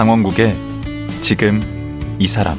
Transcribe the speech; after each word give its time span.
강원국의 0.00 0.56
지금 1.20 1.60
이 2.18 2.26
사람 2.26 2.56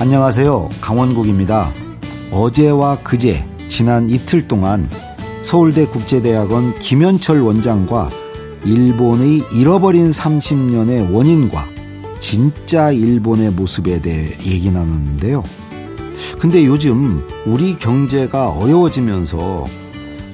안녕하세요. 0.00 0.70
강원국입니다. 0.80 1.74
어제와 2.30 3.00
그제 3.00 3.44
지난 3.68 4.08
이틀 4.08 4.48
동안 4.48 4.88
서울대 5.42 5.84
국제대학원 5.84 6.78
김현철 6.78 7.42
원장과 7.42 8.08
일본의 8.64 9.42
잃어버린 9.52 10.12
30년의 10.12 11.12
원인과 11.12 11.66
진짜 12.18 12.90
일본의 12.92 13.50
모습에 13.50 14.00
대해 14.00 14.30
얘기 14.46 14.70
나눴는데요. 14.70 15.44
근데 16.38 16.64
요즘 16.64 17.22
우리 17.44 17.76
경제가 17.76 18.48
어려워지면서 18.52 19.89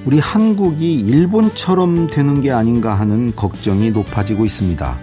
우리 0.07 0.19
한국이 0.19 0.93
일본처럼 1.01 2.07
되는 2.07 2.39
게 2.39 2.49
아닌가 2.49 2.93
하는 2.93 3.35
걱정이 3.35 3.91
높아지고 3.91 4.45
있습니다. 4.45 4.97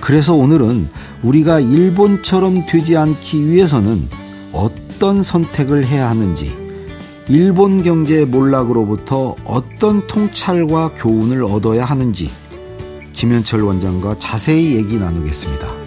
그래서 0.00 0.32
오늘은 0.32 0.88
우리가 1.24 1.58
일본처럼 1.58 2.66
되지 2.66 2.96
않기 2.96 3.50
위해서는 3.50 4.08
어떤 4.52 5.24
선택을 5.24 5.84
해야 5.86 6.08
하는지, 6.08 6.56
일본 7.28 7.82
경제 7.82 8.24
몰락으로부터 8.24 9.34
어떤 9.44 10.06
통찰과 10.06 10.92
교훈을 10.94 11.42
얻어야 11.42 11.84
하는지, 11.84 12.30
김현철 13.12 13.64
원장과 13.64 14.20
자세히 14.20 14.76
얘기 14.76 14.98
나누겠습니다. 14.98 15.85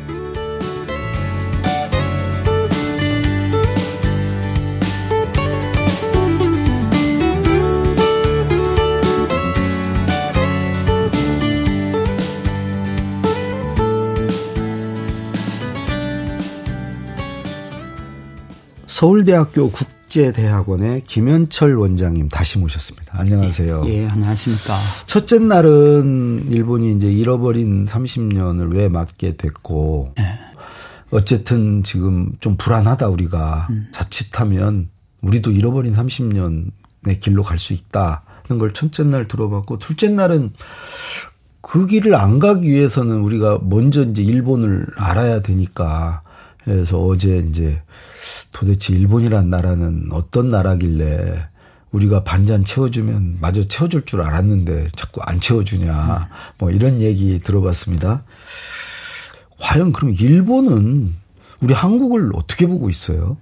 서울대학교 19.00 19.72
국제대학원의 19.72 21.05
김현철 21.05 21.78
원장님 21.78 22.28
다시 22.28 22.58
모셨습니다. 22.58 23.17
안녕하세요. 23.17 23.83
예, 23.86 24.03
예, 24.03 24.08
안녕하십니까. 24.09 24.78
첫째 25.05 25.39
날은 25.39 26.47
일본이 26.50 26.92
이제 26.92 27.09
잃어버린 27.09 27.86
30년을 27.86 28.75
왜 28.75 28.89
맞게 28.89 29.38
됐고, 29.38 30.16
예. 30.20 30.23
어쨌든 31.11 31.81
지금 31.86 32.33
좀 32.42 32.58
불안하다 32.58 33.08
우리가 33.08 33.67
음. 33.70 33.88
자칫하면 33.94 34.89
우리도 35.22 35.52
잃어버린 35.52 35.94
30년의 35.94 37.22
길로 37.22 37.42
갈 37.42 37.58
수 37.58 37.72
있다는 37.72 38.59
걸 38.59 38.73
첫째 38.73 39.05
날 39.05 39.30
들어봤고, 39.30 39.80
둘째 39.80 40.09
날은 40.09 40.52
그 41.61 41.88
길을 41.88 42.16
안 42.16 42.39
가기 42.39 42.70
위해서는 42.70 43.22
우리가 43.22 43.59
먼저 43.64 44.03
이제 44.03 44.22
일본을 44.23 44.88
알아야 44.97 45.42
되니까, 45.42 46.22
그래서 46.64 47.00
어제 47.00 47.38
이제 47.38 47.82
도대체 48.52 48.94
일본이란 48.94 49.50
나라는 49.50 50.10
어떤 50.12 50.50
나라길래 50.50 51.48
우리가 51.92 52.23
반잔 52.23 52.64
채워주면 52.64 53.38
마저 53.42 53.67
채워줄 53.67 54.06
줄 54.06 54.22
알았는데 54.22 54.89
자꾸 54.95 55.22
안 55.23 55.39
채워주냐. 55.39 56.30
뭐 56.60 56.70
이런 56.70 57.02
얘기 57.02 57.39
들어봤습니다. 57.39 58.23
과연 59.60 59.92
그럼 59.92 60.16
일본은 60.17 61.14
우리 61.61 61.73
한국을 61.73 62.32
어떻게 62.36 62.67
보고 62.67 62.89
있어요? 62.89 63.38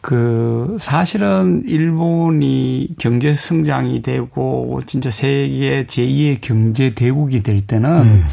그 0.00 0.76
사실은 0.78 1.62
일본이 1.66 2.88
경제 2.98 3.32
성장이 3.32 4.02
되고 4.02 4.80
진짜 4.86 5.08
세계 5.08 5.84
제2의 5.84 6.42
경제 6.42 6.94
대국이 6.94 7.42
될 7.42 7.62
때는 7.66 8.02
음. 8.02 8.24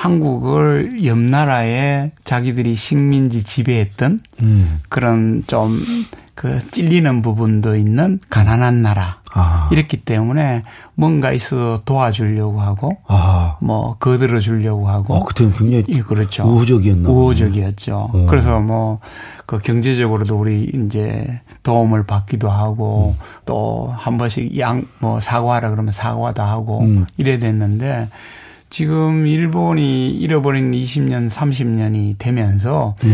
한국을 0.00 1.04
옆 1.04 1.18
나라에 1.18 2.12
자기들이 2.24 2.74
식민지 2.74 3.44
지배했던 3.44 4.20
음. 4.42 4.80
그런 4.88 5.44
좀 5.46 5.80
그 6.40 6.66
찔리는 6.70 7.20
부분도 7.20 7.76
있는 7.76 8.18
가난한 8.30 8.80
나라. 8.80 9.18
아. 9.30 9.68
이랬기 9.72 9.98
때문에 9.98 10.62
뭔가 10.94 11.32
있어 11.32 11.82
도와주려고 11.84 12.62
하고 12.62 12.96
아. 13.08 13.58
뭐 13.60 13.96
거들어 13.98 14.40
주려고 14.40 14.88
하고. 14.88 15.16
아, 15.16 15.20
그때는 15.22 15.52
굉장히 15.52 15.84
예, 15.90 16.00
그렇죠. 16.00 16.44
우호적이었나 16.44 17.10
우호적이었죠. 17.10 18.10
음. 18.14 18.26
그래서 18.26 18.58
뭐 18.58 19.00
그 19.50 19.58
경제적으로도 19.58 20.38
우리 20.38 20.70
이제 20.72 21.40
도움을 21.64 22.04
받기도 22.06 22.48
하고 22.48 23.16
음. 23.18 23.24
또한 23.44 24.16
번씩 24.16 24.56
양 24.60 24.86
뭐 25.00 25.18
사과하라 25.18 25.70
그러면 25.70 25.92
사과도 25.92 26.40
하고 26.40 26.82
음. 26.82 27.04
이래 27.16 27.40
됐는데 27.40 28.08
지금 28.70 29.26
일본이 29.26 30.10
잃어버린 30.12 30.70
20년, 30.70 31.28
30년이 31.28 32.16
되면서 32.18 32.94
네. 33.02 33.10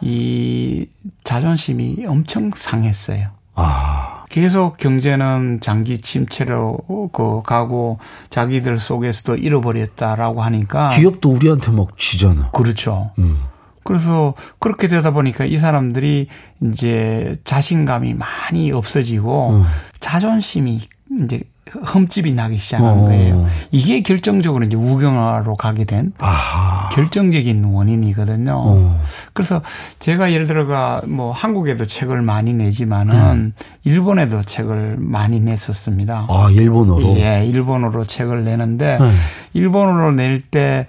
이 0.00 0.86
자존심이 1.24 2.04
엄청 2.06 2.50
상했어요. 2.54 3.28
아. 3.56 4.24
계속 4.30 4.76
경제는 4.76 5.58
장기 5.60 5.98
침체로 5.98 6.78
그 7.12 7.42
가고 7.44 7.98
자기들 8.30 8.78
속에서도 8.78 9.36
잃어버렸다라고 9.36 10.40
하니까 10.40 10.88
기업도 10.88 11.30
우리한테 11.30 11.72
막 11.72 11.98
지잖아. 11.98 12.50
그렇죠. 12.52 13.10
음. 13.18 13.36
그래서 13.82 14.34
그렇게 14.60 14.86
되다 14.86 15.10
보니까 15.10 15.44
이 15.44 15.58
사람들이 15.58 16.28
이제 16.62 17.36
자신감이 17.42 18.14
많이 18.14 18.70
없어지고 18.70 19.50
음. 19.50 19.64
자존심이 19.98 20.80
이제 21.24 21.42
흠집이 21.84 22.32
나기 22.32 22.56
시작한 22.58 23.00
어. 23.00 23.04
거예요. 23.04 23.46
이게 23.70 24.02
결정적으로 24.02 24.64
이제 24.64 24.76
우경화로 24.76 25.56
가게 25.56 25.84
된 25.84 26.12
아하. 26.18 26.88
결정적인 26.90 27.64
원인이거든요. 27.64 28.52
어. 28.56 29.00
그래서 29.32 29.62
제가 29.98 30.32
예를 30.32 30.46
들어가 30.46 31.02
뭐 31.06 31.32
한국에도 31.32 31.86
책을 31.86 32.22
많이 32.22 32.52
내지만은 32.52 33.14
음. 33.14 33.52
일본에도 33.84 34.42
책을 34.42 34.96
많이 34.98 35.40
냈었습니다. 35.40 36.26
아, 36.28 36.48
일본어로? 36.50 37.16
예, 37.18 37.44
일본어로 37.46 38.04
책을 38.04 38.44
내는데 38.44 38.98
음. 39.00 39.18
일본어로 39.52 40.12
낼 40.12 40.42
때 40.50 40.86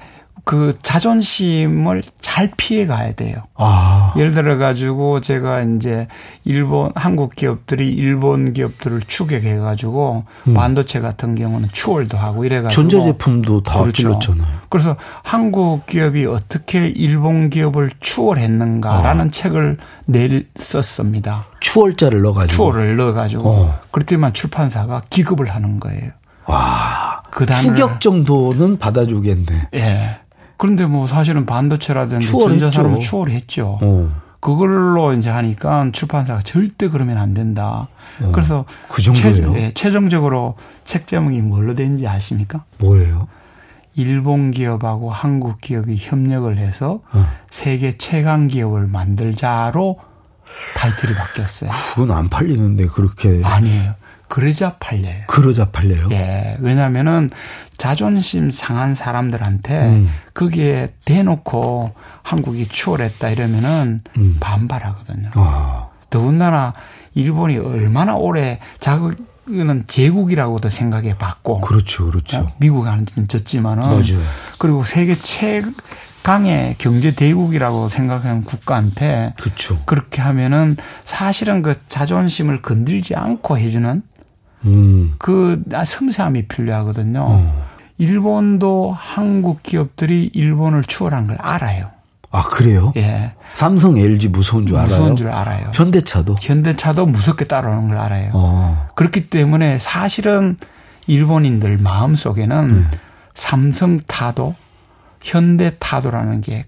그 0.51 0.77
자존심을 0.81 2.03
잘 2.19 2.51
피해 2.57 2.85
가야 2.85 3.13
돼요. 3.13 3.37
아. 3.55 4.13
예를 4.17 4.33
들어 4.33 4.57
가지고 4.57 5.21
제가 5.21 5.61
이제 5.61 6.09
일본 6.43 6.91
한국 6.93 7.37
기업들이 7.37 7.87
일본 7.87 8.51
기업들을 8.51 8.99
추격해 9.07 9.59
가지고 9.59 10.25
음. 10.49 10.53
반도체 10.53 10.99
같은 10.99 11.35
경우는 11.35 11.69
추월도 11.71 12.17
하고 12.17 12.43
이래 12.43 12.61
가지고 12.61 12.89
전자 12.89 13.01
제품도 13.01 13.63
다 13.63 13.79
그렇죠. 13.79 14.19
그래서 14.67 14.97
한국 15.23 15.85
기업이 15.85 16.25
어떻게 16.25 16.87
일본 16.87 17.49
기업을 17.49 17.89
추월했는가라는 18.01 19.27
아. 19.27 19.31
책을 19.31 19.77
냈었습니다. 20.07 21.45
추월자를 21.61 22.23
넣어 22.23 22.33
가지고 22.33 22.73
추월을 22.73 22.97
넣어 22.97 23.13
가지고 23.13 23.49
어. 23.49 23.79
그렇지만 23.91 24.33
출판사가 24.33 25.03
기급을 25.09 25.49
하는 25.49 25.79
거예요. 25.79 26.11
와. 26.45 27.23
그 27.31 27.45
추격 27.45 28.01
정도는 28.01 28.77
받아주겠네. 28.77 29.69
예. 29.75 30.20
그런데 30.61 30.85
뭐 30.85 31.07
사실은 31.07 31.47
반도체라든지 31.47 32.29
전자산업은 32.29 32.99
추월했죠. 32.99 33.79
어. 33.81 34.09
그걸로 34.39 35.11
이제 35.11 35.31
하니까 35.31 35.89
출판사가 35.91 36.41
절대 36.41 36.87
그러면 36.87 37.17
안 37.17 37.33
된다. 37.33 37.87
어. 38.21 38.31
그래서 38.31 38.65
그 38.87 39.01
정도예요. 39.01 39.53
최, 39.53 39.59
예, 39.59 39.71
최종적으로 39.73 40.53
책 40.83 41.07
제목이 41.07 41.41
뭘로 41.41 41.73
된지 41.73 42.07
아십니까? 42.07 42.63
뭐예요? 42.77 43.27
일본 43.95 44.51
기업하고 44.51 45.09
한국 45.09 45.61
기업이 45.61 45.97
협력을 45.99 46.55
해서 46.55 46.99
어. 47.11 47.27
세계 47.49 47.97
최강 47.97 48.45
기업을 48.45 48.85
만들자로 48.85 49.97
타이틀이 50.77 51.15
바뀌었어요. 51.15 51.71
그건 51.95 52.15
안 52.15 52.29
팔리는데 52.29 52.85
그렇게 52.85 53.41
아니에요. 53.43 53.95
그러자 54.31 54.77
팔려요. 54.79 55.23
그러자 55.27 55.71
팔려요? 55.71 56.07
예. 56.11 56.55
왜냐면은 56.61 57.31
자존심 57.81 58.51
상한 58.51 58.93
사람들한테 58.93 59.87
음. 59.87 60.09
그게 60.33 60.89
대놓고 61.03 61.95
한국이 62.21 62.67
추월했다 62.67 63.29
이러면은 63.29 64.03
음. 64.17 64.37
반발하거든요. 64.39 65.29
아. 65.33 65.87
더군다나 66.11 66.75
일본이 67.15 67.57
얼마나 67.57 68.15
오래 68.15 68.59
자국은 68.79 69.85
제국이라고도 69.87 70.69
생각해 70.69 71.17
봤고. 71.17 71.61
그렇죠, 71.61 72.05
그렇죠. 72.05 72.41
어? 72.41 72.51
미국한테는 72.59 73.27
졌지만은. 73.27 73.81
맞아요. 73.81 74.21
그리고 74.59 74.83
세계 74.83 75.15
최, 75.15 75.63
강의 76.21 76.75
경제 76.77 77.15
대국이라고 77.15 77.89
생각하는 77.89 78.43
국가한테 78.43 79.33
그렇죠. 79.39 79.79
그렇게 79.87 80.21
하면은 80.21 80.77
사실은 81.03 81.63
그 81.63 81.73
자존심을 81.87 82.61
건들지 82.61 83.15
않고 83.15 83.57
해주는 83.57 84.03
음. 84.65 85.15
그 85.17 85.63
섬세함이 85.83 86.47
필요하거든요. 86.47 87.25
어. 87.27 87.60
일본도 88.01 88.97
한국 88.97 89.61
기업들이 89.61 90.31
일본을 90.33 90.83
추월한 90.83 91.27
걸 91.27 91.37
알아요. 91.39 91.91
아 92.31 92.41
그래요? 92.41 92.93
예. 92.97 93.33
삼성, 93.53 93.95
LG 93.95 94.29
무서운 94.29 94.65
줄 94.65 94.77
알아요. 94.77 94.89
무서운 94.89 95.15
줄 95.15 95.29
알아요. 95.29 95.71
현대차도. 95.75 96.37
현대차도 96.41 97.05
무섭게 97.05 97.45
따라오는 97.45 97.89
걸 97.89 97.99
알아요. 97.99 98.31
어. 98.33 98.87
그렇기 98.95 99.29
때문에 99.29 99.77
사실은 99.77 100.57
일본인들 101.05 101.77
마음 101.77 102.15
속에는 102.15 102.89
네. 102.89 102.97
삼성 103.35 103.99
타도, 104.07 104.55
현대 105.21 105.75
타도라는 105.77 106.41
게 106.41 106.65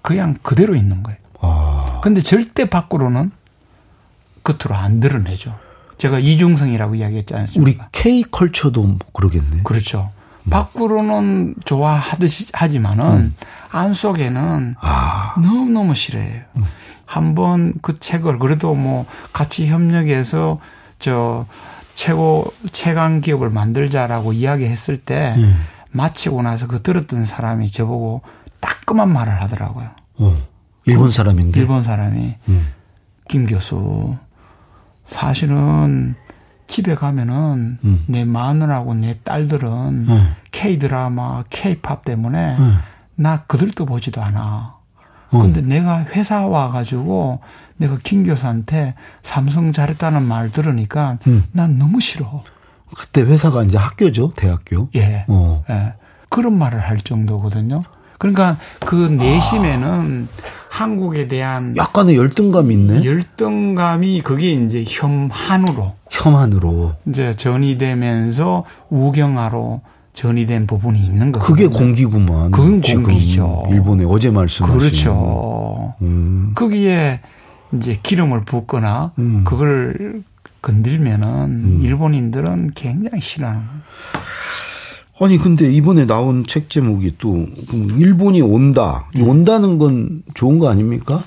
그냥 0.00 0.34
그대로 0.42 0.74
있는 0.74 1.04
거예요. 1.04 1.18
아. 1.40 2.00
근데 2.02 2.20
절대 2.20 2.68
밖으로는 2.68 3.30
겉으로 4.42 4.74
안 4.74 4.98
드러내죠. 4.98 5.56
제가 5.96 6.18
이중성이라고 6.18 6.96
이야기했지 6.96 7.34
우리 7.34 7.40
않습니까? 7.42 7.88
K 7.92 8.24
컬처도 8.24 8.98
그러겠네. 9.12 9.60
그렇죠. 9.62 10.10
밖으로는 10.50 11.54
좋아하듯이 11.64 12.48
하지만은 12.52 13.34
안 13.70 13.94
속에는 13.94 14.74
아. 14.80 15.34
너무 15.36 15.70
너무 15.70 15.94
싫어해요. 15.94 16.42
한번 17.06 17.74
그 17.82 17.98
책을 17.98 18.38
그래도 18.38 18.74
뭐 18.74 19.06
같이 19.32 19.66
협력해서 19.66 20.58
저 20.98 21.46
최고 21.94 22.52
최강 22.72 23.20
기업을 23.20 23.50
만들자라고 23.50 24.32
이야기했을 24.32 24.96
때 24.96 25.34
예. 25.36 25.54
마치고 25.90 26.42
나서 26.42 26.66
그 26.66 26.82
들었던 26.82 27.24
사람이 27.24 27.70
저보고 27.70 28.22
따끔한 28.60 29.12
말을 29.12 29.42
하더라고요. 29.42 29.90
어. 30.18 30.36
일본 30.86 31.10
사람인데. 31.10 31.60
일본 31.60 31.84
사람이 31.84 32.36
음. 32.48 32.72
김 33.28 33.46
교수 33.46 34.16
사실은 35.06 36.14
집에 36.66 36.94
가면은 36.94 37.78
음. 37.84 38.04
내 38.06 38.24
마누라하고 38.24 38.94
내 38.94 39.18
딸들은 39.24 40.06
네. 40.06 40.28
K 40.50 40.78
드라마, 40.78 41.44
K 41.50 41.80
팝 41.80 42.04
때문에 42.04 42.58
네. 42.58 42.74
나 43.16 43.42
그들도 43.44 43.86
보지도 43.86 44.22
않아. 44.22 44.74
어. 45.30 45.38
근데 45.42 45.60
내가 45.60 46.04
회사 46.04 46.46
와가지고 46.46 47.40
내가 47.76 47.98
김 48.02 48.24
교수한테 48.24 48.94
삼성 49.22 49.72
잘했다는 49.72 50.22
말 50.22 50.50
들으니까 50.50 51.18
음. 51.26 51.44
난 51.52 51.78
너무 51.78 52.00
싫어. 52.00 52.42
그때 52.96 53.22
회사가 53.22 53.64
이제 53.64 53.78
학교죠, 53.78 54.34
대학교. 54.36 54.88
예. 54.94 55.24
어. 55.28 55.64
예. 55.70 55.94
그런 56.28 56.56
말을 56.58 56.80
할 56.80 56.98
정도거든요. 56.98 57.82
그러니까 58.18 58.56
그 58.80 58.94
내심에는 58.94 60.28
한국에 60.70 61.28
대한 61.28 61.76
약간의 61.76 62.16
열등감이 62.16 62.72
있네. 62.72 63.04
열등감이 63.04 64.20
그게 64.20 64.52
이제 64.52 64.84
혐한으로 64.86 65.96
혐한으로. 66.12 66.92
이제 67.08 67.34
전이되면서 67.34 68.64
우경화로 68.90 69.80
전이된 70.12 70.66
부분이 70.66 70.98
있는 70.98 71.32
거예요. 71.32 71.44
그게 71.44 71.66
공기구만. 71.66 72.50
그건 72.50 72.80
공기죠. 72.82 73.64
일본에 73.70 74.04
어제 74.06 74.30
말씀하신. 74.30 74.78
그렇죠. 74.78 75.94
음. 76.02 76.52
거기에 76.54 77.20
이제 77.72 77.98
기름을 78.02 78.44
붓거나 78.44 79.12
음. 79.18 79.42
그걸 79.44 80.22
건들면은 80.60 81.80
일본인들은 81.80 82.72
굉장히 82.74 83.20
싫어하는. 83.20 83.62
아니 85.20 85.38
근데 85.38 85.70
이번에 85.72 86.06
나온 86.06 86.44
책 86.46 86.68
제목이 86.68 87.16
또 87.18 87.46
일본이 87.98 88.42
온다. 88.42 89.08
이 89.14 89.22
온다는 89.22 89.78
건 89.78 90.22
좋은 90.34 90.58
거 90.58 90.68
아닙니까? 90.68 91.22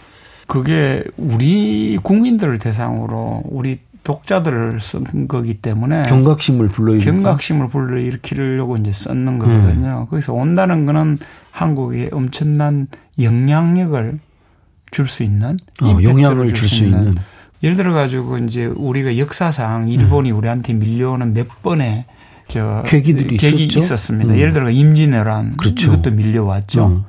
그게 0.48 1.04
우리 1.18 1.98
국민들을 2.04 2.60
대상으로 2.60 3.42
우리 3.46 3.80
독자들을 4.06 4.80
쓴 4.80 5.28
거기 5.28 5.56
때문에 5.56 6.04
경각심을 6.04 6.70
불러일으켜. 6.70 7.12
경각심을 7.12 7.68
불러일으키려고 7.68 8.78
이제 8.78 8.92
썼는 8.94 9.40
거거든요. 9.40 10.08
거기서 10.10 10.34
온다는 10.34 10.86
거는 10.86 11.18
한국에 11.52 12.10
엄청난 12.14 12.88
영향력을 13.20 14.20
줄 14.92 15.08
수 15.08 15.24
있는 15.24 15.58
어, 15.82 15.98
영향을 16.02 16.54
줄 16.54 16.70
수 16.70 16.86
있는. 16.86 17.16
예를 17.64 17.76
들어 17.76 17.94
가지고 17.94 18.38
이제 18.38 18.66
우리가 18.66 19.18
역사상 19.18 19.90
일본이 19.90 20.32
우리한테 20.32 20.74
밀려오는 20.74 21.34
몇 21.34 21.62
번의 21.64 22.06
저 22.48 22.84
계기들이 22.86 23.38
계기 23.38 23.64
있었죠? 23.66 23.80
있었습니다. 23.80 24.34
음. 24.34 24.38
예를 24.38 24.54
들어 24.54 24.70
임진왜란 24.70 25.58
그렇죠. 25.58 25.88
이것도 25.88 26.12
밀려왔죠. 26.12 26.86
음. 26.88 27.04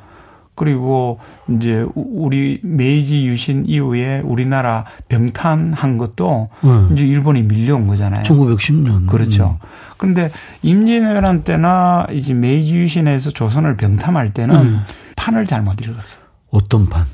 그리고 0.56 1.20
이제 1.48 1.82
우- 1.94 2.24
우리 2.24 2.58
메이지 2.62 3.24
유신 3.26 3.64
이후에 3.66 4.20
우리나라 4.24 4.84
병탄한 5.08 5.98
것도 5.98 6.48
음. 6.64 6.88
이제 6.92 7.04
일본이 7.06 7.42
밀려온 7.42 7.86
거잖아요. 7.86 8.24
1910년. 8.24 9.06
그렇죠. 9.06 9.58
그런데 9.98 10.30
임진왜란 10.62 11.44
때나 11.44 12.06
이제 12.10 12.34
메이지 12.34 12.74
유신에서 12.74 13.30
조선을 13.30 13.76
병탄할 13.76 14.30
때는 14.30 14.56
음. 14.56 14.80
판을 15.14 15.46
잘못 15.46 15.80
읽었어. 15.80 16.18
요 16.18 16.22
어떤 16.50 16.88
판? 16.88 17.04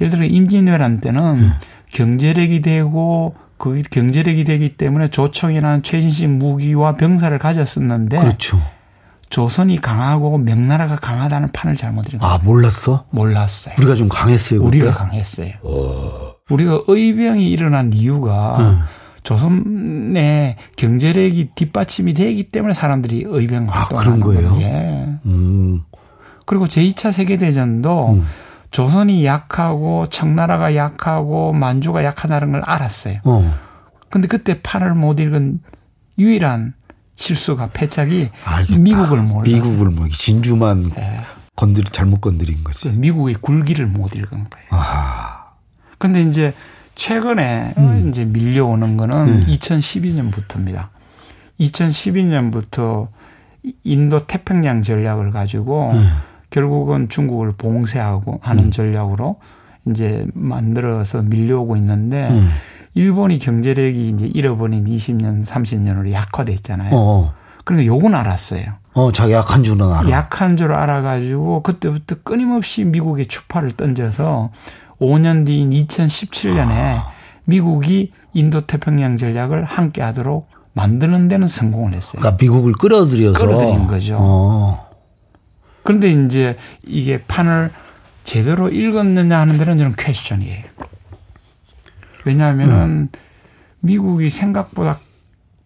예를 0.00 0.10
들어 0.12 0.24
임진왜란 0.24 1.00
때는 1.00 1.22
음. 1.22 1.52
경제력이 1.92 2.62
되고 2.62 3.34
그 3.58 3.82
경제력이 3.90 4.44
되기 4.44 4.76
때문에 4.76 5.08
조총이라는 5.08 5.82
최신식 5.82 6.30
무기와 6.30 6.94
병사를 6.94 7.36
가졌었는데 7.38 8.18
그렇죠. 8.18 8.60
조선이 9.36 9.78
강하고 9.78 10.38
명나라가 10.38 10.96
강하다는 10.96 11.52
판을 11.52 11.76
잘못 11.76 12.06
읽은 12.06 12.20
거예요. 12.20 12.34
아 12.34 12.38
몰랐어? 12.42 13.04
몰랐어요. 13.10 13.74
우리가 13.76 13.94
좀 13.94 14.08
강했어요. 14.08 14.62
그때? 14.62 14.78
우리가 14.78 14.94
강했어요. 14.94 15.52
우리가 16.48 16.80
의병이 16.88 17.46
일어난 17.50 17.92
이유가 17.92 18.56
음. 18.60 18.80
조선의 19.24 20.56
경제력이 20.76 21.50
뒷받침이 21.54 22.14
되기 22.14 22.44
때문에 22.44 22.72
사람들이 22.72 23.24
의병 23.26 23.68
아, 23.68 23.80
활동을 23.80 24.04
그런 24.04 24.12
하는? 24.14 24.20
거예요. 24.20 24.56
예. 24.62 25.18
음. 25.26 25.82
그리고 26.46 26.64
제2차 26.64 27.12
세계대전도 27.12 28.14
음. 28.14 28.26
조선이 28.70 29.26
약하고 29.26 30.06
청나라가 30.08 30.74
약하고 30.74 31.52
만주가 31.52 32.04
약하다는 32.04 32.52
걸 32.52 32.62
알았어요. 32.64 33.18
어. 33.24 33.54
근데 34.08 34.28
그때 34.28 34.62
판을 34.62 34.94
못 34.94 35.20
읽은 35.20 35.60
유일한 36.18 36.72
실수가 37.16 37.70
패착이 37.72 38.30
알겠다. 38.44 38.80
미국을 38.80 39.22
몰라. 39.22 39.42
미국을 39.42 39.90
뭐 39.90 40.06
진주만 40.08 40.92
예. 40.98 41.20
건드 41.56 41.82
잘못 41.84 42.20
건드린 42.20 42.62
거지. 42.62 42.90
미국의 42.90 43.36
굴기를 43.40 43.86
못 43.86 44.14
읽은 44.14 44.30
거예요. 44.30 44.66
아하. 44.70 45.46
근데 45.98 46.22
이제 46.22 46.52
최근에 46.94 47.74
이제 48.08 48.24
밀려오는 48.24 48.96
거는 48.96 49.46
2012년부터입니다. 49.46 50.88
2012년부터 51.60 53.08
인도 53.84 54.26
태평양 54.26 54.82
전략을 54.82 55.30
가지고 55.30 55.92
음. 55.92 56.10
결국은 56.50 57.08
중국을 57.08 57.52
봉쇄하고 57.52 58.40
하는 58.42 58.70
전략으로 58.70 59.40
이제 59.86 60.26
만들어서 60.34 61.22
밀려오고 61.22 61.76
있는데 61.76 62.28
음. 62.30 62.50
일본이 62.96 63.38
경제력이 63.38 64.08
이제 64.08 64.26
잃어버린 64.26 64.86
20년, 64.86 65.44
30년으로 65.44 66.10
약화돼 66.12 66.50
있잖아요. 66.54 66.90
어. 66.94 67.34
그러니까 67.62 67.86
요건 67.86 68.14
알았어요. 68.14 68.64
어, 68.94 69.12
자기 69.12 69.34
약한 69.34 69.62
줄은 69.62 69.92
알아. 69.92 70.08
약한 70.08 70.56
줄 70.56 70.72
알아가지고 70.72 71.62
그때부터 71.62 72.16
끊임없이 72.24 72.84
미국에 72.84 73.26
추파를 73.26 73.72
던져서 73.72 74.50
5년 74.98 75.44
뒤인 75.44 75.70
2017년에 75.70 76.70
아. 76.70 77.10
미국이 77.44 78.12
인도 78.32 78.62
태평양 78.62 79.18
전략을 79.18 79.64
함께 79.64 80.00
하도록 80.00 80.48
만드는 80.72 81.28
데는 81.28 81.48
성공을 81.48 81.94
했어요. 81.94 82.20
그러니까 82.20 82.38
미국을 82.42 82.72
끌어들여서 82.72 83.38
끌어들인 83.38 83.86
거죠. 83.86 84.16
어. 84.18 84.86
그런데 85.82 86.10
이제 86.10 86.56
이게 86.86 87.22
판을 87.24 87.70
제대로 88.24 88.70
읽었느냐 88.70 89.38
하는 89.38 89.58
데는 89.58 89.76
저는 89.76 89.94
퀘스천이에요. 89.96 90.64
왜냐하면은 92.26 93.08
미국이 93.80 94.28
생각보다 94.30 94.98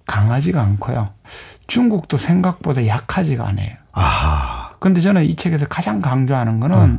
강하지가 0.06 0.60
않고요. 0.62 1.08
중국도 1.66 2.16
생각보다 2.18 2.86
약하지가 2.86 3.48
않아요. 3.48 3.70
아하. 3.92 4.70
근데 4.78 5.00
저는 5.00 5.24
이 5.24 5.34
책에서 5.34 5.66
가장 5.66 6.00
강조하는 6.00 6.60
거는 6.60 6.98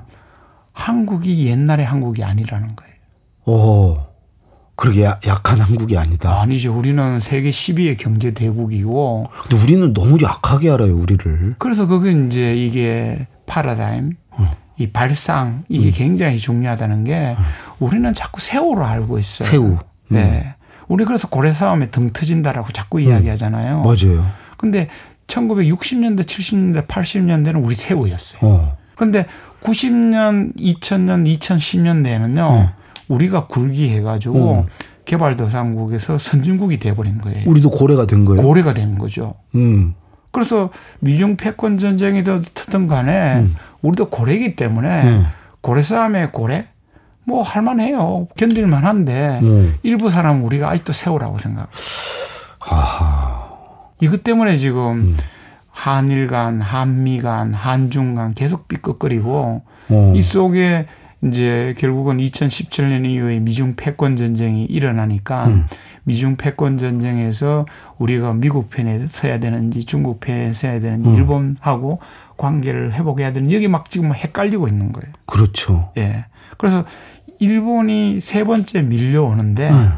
한국이 0.73 1.45
옛날의 1.47 1.85
한국이 1.85 2.23
아니라는 2.23 2.75
거예요. 2.75 2.93
오. 3.45 3.97
그러게 4.75 5.03
야- 5.03 5.19
약한 5.27 5.59
한국이 5.59 5.95
아니다. 5.97 6.41
아니죠. 6.41 6.75
우리는 6.75 7.19
세계 7.19 7.51
10위의 7.51 7.99
경제 7.99 8.31
대국이고 8.33 9.29
근데 9.47 9.63
우리는 9.63 9.93
너무 9.93 10.17
약하게 10.23 10.71
알아요, 10.71 10.95
우리를. 10.97 11.55
그래서 11.59 11.85
그게 11.85 12.11
이제 12.25 12.55
이게 12.55 13.27
파라다임, 13.45 14.13
이 14.77 14.89
발상 14.89 15.63
이게 15.69 15.91
굉장히 15.91 16.37
중요하다는 16.39 17.03
게 17.03 17.35
우리는 17.79 18.13
자꾸 18.13 18.41
새우로 18.41 18.85
알고 18.85 19.19
있어요. 19.19 19.49
새우. 19.49 19.77
네. 20.07 20.55
우리 20.87 21.05
그래서 21.05 21.27
고래 21.29 21.53
싸움에 21.53 21.89
등 21.91 22.09
터진다라고 22.11 22.71
자꾸 22.73 22.99
이야기하잖아요. 22.99 23.81
맞아요. 23.81 24.25
근데 24.57 24.87
1960년대, 25.27 26.23
70년대, 26.23 26.87
80년대는 26.87 27.63
우리 27.63 27.75
새우였어요. 27.75 28.39
어. 28.41 28.77
근데 28.95 29.25
90년, 29.61 30.55
2000년, 30.57 31.39
2010년대에는요, 31.39 32.71
우리가 33.07 33.47
굴기해가지고 33.47 34.67
개발도상국에서 35.05 36.17
선진국이 36.17 36.79
돼버린 36.79 37.19
거예요. 37.19 37.49
우리도 37.49 37.69
고래가 37.69 38.05
된 38.05 38.25
거예요. 38.25 38.41
고래가 38.41 38.73
된 38.73 38.97
거죠. 38.97 39.35
음. 39.55 39.95
그래서 40.31 40.69
미중 40.99 41.35
패권 41.35 41.77
전쟁이 41.77 42.23
든 42.23 42.87
간에 42.87 43.45
우리도 43.81 44.09
고래이기 44.09 44.55
때문에 44.55 45.03
네. 45.03 45.25
고래 45.61 45.81
싸움에 45.81 46.27
고래 46.27 46.67
뭐 47.23 47.41
할만해요. 47.41 48.27
견딜만 48.35 48.85
한데 48.85 49.39
음. 49.43 49.75
일부 49.83 50.09
사람은 50.09 50.43
우리가 50.43 50.69
아직도 50.69 50.93
세우라고 50.93 51.37
생각. 51.37 51.69
아하. 52.59 53.49
이것 53.99 54.23
때문에 54.23 54.57
지금 54.57 54.81
음. 54.81 55.17
한일 55.69 56.27
간, 56.27 56.61
한미 56.61 57.21
간, 57.21 57.53
한중 57.53 58.15
간 58.15 58.33
계속 58.33 58.67
삐걱거리고 58.67 59.61
어. 59.89 60.13
이 60.15 60.21
속에 60.21 60.87
이제 61.23 61.75
결국은 61.77 62.17
2017년 62.17 63.05
이후에 63.05 63.39
미중 63.39 63.75
패권 63.75 64.15
전쟁이 64.15 64.65
일어나니까 64.65 65.45
음. 65.47 65.67
미중 66.03 66.35
패권 66.35 66.79
전쟁에서 66.79 67.65
우리가 67.99 68.33
미국 68.33 68.71
편에 68.71 69.05
서야 69.07 69.39
되는지 69.39 69.85
중국 69.85 70.19
편에 70.19 70.53
서야 70.53 70.79
되는지 70.79 71.09
음. 71.09 71.15
일본하고 71.15 71.99
관계를 72.41 72.93
회복해야 72.93 73.31
되는 73.31 73.51
여기 73.51 73.67
막 73.67 73.89
지금 73.91 74.13
헷갈리고 74.13 74.67
있는 74.67 74.91
거예요. 74.91 75.13
그렇죠. 75.27 75.91
예. 75.97 76.25
그래서 76.57 76.83
일본이 77.39 78.19
세 78.19 78.43
번째 78.43 78.81
밀려오는데 78.81 79.69
음. 79.69 79.91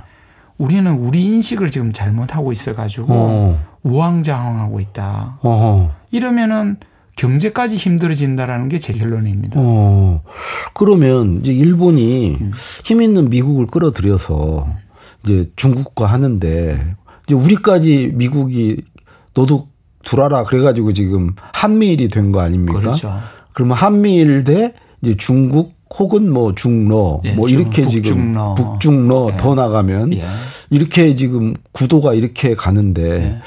우리는 0.57 0.91
우리 0.91 1.23
인식을 1.25 1.71
지금 1.71 1.91
잘못하고 1.93 2.51
있어가지고 2.51 3.07
어. 3.09 3.59
우왕좌왕하고 3.83 4.79
있다. 4.81 5.39
어. 5.41 5.95
이러면은 6.11 6.77
경제까지 7.15 7.75
힘들어진다라는 7.75 8.69
게 8.69 8.79
제 8.79 8.91
결론입니다. 8.93 9.59
어. 9.59 10.21
그러면 10.73 11.39
이제 11.41 11.53
일본이 11.53 12.37
음. 12.41 12.51
힘 12.83 13.01
있는 13.01 13.29
미국을 13.29 13.67
끌어들여서 13.67 14.67
이제 15.23 15.49
중국과 15.55 16.05
하는데 16.07 16.95
이제 17.25 17.35
우리까지 17.35 18.11
미국이 18.15 18.81
너도 19.33 19.69
두라라 20.03 20.43
그래가지고 20.43 20.93
지금 20.93 21.35
한미일이 21.53 22.07
된 22.09 22.31
거 22.31 22.41
아닙니까? 22.41 22.79
그렇죠. 22.79 23.19
그러면 23.53 23.77
한미일 23.77 24.43
대 24.43 24.73
이제 25.01 25.15
중국 25.17 25.73
혹은 25.99 26.31
뭐 26.31 26.55
중러 26.55 27.21
예, 27.23 27.33
뭐 27.33 27.47
이렇게 27.47 27.87
지금 27.87 28.33
북중러 28.57 29.29
예. 29.33 29.37
더 29.37 29.53
나가면 29.53 30.13
예. 30.13 30.23
이렇게 30.71 31.15
지금 31.15 31.53
구도가 31.71 32.15
이렇게 32.15 32.55
가는데 32.55 33.03
예. 33.11 33.37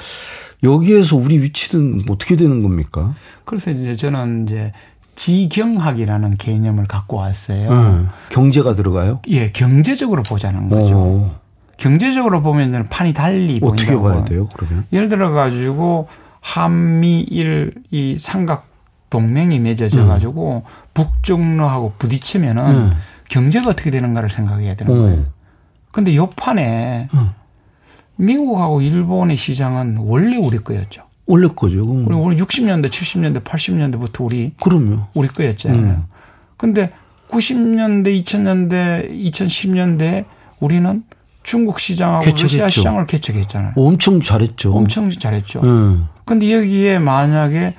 여기에서 0.62 1.16
우리 1.16 1.42
위치는 1.42 2.02
어떻게 2.08 2.36
되는 2.36 2.62
겁니까? 2.62 3.14
그래서 3.44 3.70
이제 3.72 3.96
저는 3.96 4.44
이제 4.44 4.72
지경학이라는 5.16 6.36
개념을 6.36 6.84
갖고 6.84 7.16
왔어요. 7.16 7.68
음, 7.70 8.08
경제가 8.30 8.74
들어가요? 8.74 9.20
예, 9.28 9.50
경제적으로 9.50 10.22
보자는 10.22 10.68
거죠. 10.68 10.94
오. 10.96 11.30
경제적으로 11.78 12.40
보면 12.42 12.86
판이 12.88 13.12
달리 13.12 13.60
어떻게 13.62 13.92
보인다고. 13.96 14.02
봐야 14.02 14.24
돼요? 14.24 14.48
그러면 14.56 14.84
예를 14.92 15.08
들어 15.08 15.30
가지고 15.32 16.08
한미일 16.46 17.74
이 17.90 18.16
삼각 18.16 18.68
동맹이 19.10 19.58
맺어져 19.58 20.02
음. 20.02 20.08
가지고 20.08 20.62
음. 20.64 20.70
북중러하고 20.94 21.94
부딪히면은 21.98 22.64
음. 22.64 22.92
경제가 23.28 23.70
어떻게 23.70 23.90
되는가를 23.90 24.30
생각해야 24.30 24.74
되는 24.74 24.94
음. 24.94 25.02
거예요. 25.02 25.24
근데 25.90 26.14
요 26.14 26.30
판에 26.30 27.08
음. 27.12 27.30
미국하고 28.14 28.80
일본의 28.80 29.36
시장은 29.36 29.96
원래 29.98 30.36
우리 30.36 30.58
거였죠. 30.58 31.02
원래 31.26 31.48
거죠. 31.48 31.82
우리 31.84 32.14
오늘 32.14 32.36
60년대, 32.36 32.90
70년대, 32.90 33.42
80년대부터 33.42 34.24
우리 34.24 34.52
그럼요. 34.62 35.08
우리 35.14 35.26
거였잖아요. 35.26 35.80
음. 35.80 36.04
근데 36.56 36.92
90년대, 37.28 38.22
2000년대, 38.22 39.10
2010년대 39.32 40.24
우리는 40.60 41.02
중국 41.42 41.80
시장하고 41.80 42.24
개척했죠. 42.24 42.44
러시아 42.44 42.70
시장을 42.70 43.06
개척했잖아요. 43.06 43.72
엄청 43.74 44.22
잘했죠. 44.22 44.72
엄청 44.72 45.10
잘했죠. 45.10 45.60
음. 45.62 46.06
근데 46.26 46.52
여기에 46.52 46.98
만약에 46.98 47.74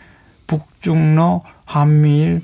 북중러 0.47 1.43
한미일 1.65 2.43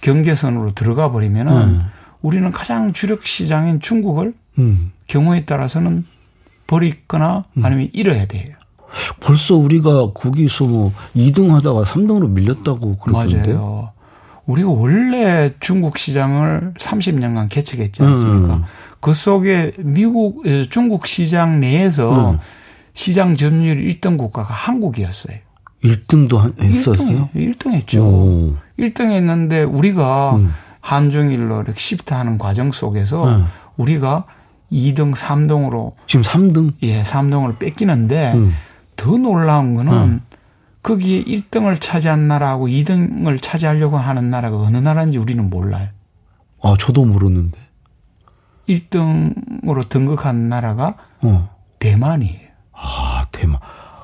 경계선으로 0.00 0.72
들어가 0.74 1.10
버리면은 1.10 1.52
음. 1.52 1.80
우리는 2.22 2.48
가장 2.52 2.92
주력 2.92 3.26
시장인 3.26 3.80
중국을 3.80 4.32
음. 4.58 4.92
경우에 5.08 5.44
따라서는 5.44 6.06
버리거나 6.68 7.44
음. 7.56 7.64
아니면 7.64 7.88
잃어야 7.92 8.26
돼요. 8.26 8.54
벌써 9.20 9.56
우리가 9.56 10.12
거기서 10.12 10.64
뭐 10.66 10.92
2등 11.16 11.50
하다가 11.50 11.82
3등으로 11.82 12.30
밀렸다고 12.30 12.96
그러던데. 12.98 13.54
맞아요. 13.54 13.90
우리가 14.46 14.68
원래 14.68 15.52
중국 15.58 15.98
시장을 15.98 16.74
30년간 16.78 17.48
개척했지 17.48 18.02
않습니까? 18.02 18.54
음. 18.54 18.64
그 19.00 19.14
속에 19.14 19.72
미국, 19.78 20.44
중국 20.70 21.06
시장 21.06 21.58
내에서 21.60 22.32
음. 22.32 22.38
시장 22.92 23.36
점유율 23.36 23.82
1등 23.84 24.18
국가가 24.18 24.52
한국이었어요. 24.52 25.36
1등도 25.82 26.60
했었어요? 26.60 27.28
1등, 27.34 27.56
1등 27.56 27.72
했죠. 27.72 28.02
오. 28.04 28.56
1등 28.78 29.10
했는데 29.10 29.62
우리가 29.62 30.36
음. 30.36 30.52
한중일로 30.80 31.62
이렇게 31.62 31.78
시프트 31.78 32.14
하는 32.14 32.38
과정 32.38 32.72
속에서 32.72 33.24
음. 33.24 33.44
우리가 33.76 34.26
2등, 34.70 35.14
3등으로 35.14 35.92
지금 36.06 36.24
3등? 36.24 36.74
예, 36.82 37.02
3등을 37.02 37.58
뺏기는데 37.58 38.32
음. 38.34 38.54
더 38.96 39.16
놀라운 39.16 39.74
거는 39.74 39.92
음. 39.92 40.20
거기에 40.82 41.22
1등을 41.24 41.80
차지한 41.80 42.26
나라하고 42.28 42.66
2등을 42.66 43.40
차지하려고 43.40 43.98
하는 43.98 44.30
나라가 44.30 44.58
어느 44.58 44.76
나라인지 44.76 45.18
우리는 45.18 45.48
몰라요. 45.48 45.88
아, 46.62 46.76
저도 46.78 47.04
모르는데. 47.04 47.58
1등으로 48.68 49.88
등극한 49.88 50.48
나라가 50.48 50.96
어. 51.20 51.50
대만이에요. 51.78 52.41
아, 52.82 53.24
대만. 53.32 53.58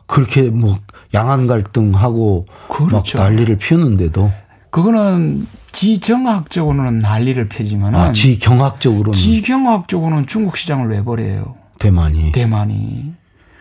그렇게 0.07 0.43
뭐 0.43 0.79
양안 1.13 1.47
갈등하고 1.47 2.47
그렇죠. 2.69 3.19
막 3.19 3.25
난리를 3.25 3.57
피우는데도 3.57 4.33
그거는 4.71 5.47
지정학적으로는 5.73 6.99
난리를 7.01 7.49
펴지만 7.49 7.95
아, 7.95 8.13
지경학적으로는 8.13 9.13
지경학적으로는 9.13 10.27
중국 10.27 10.57
시장을 10.57 10.89
내버려요. 10.89 11.57
대만이 11.79 12.33
대만이 12.33 13.15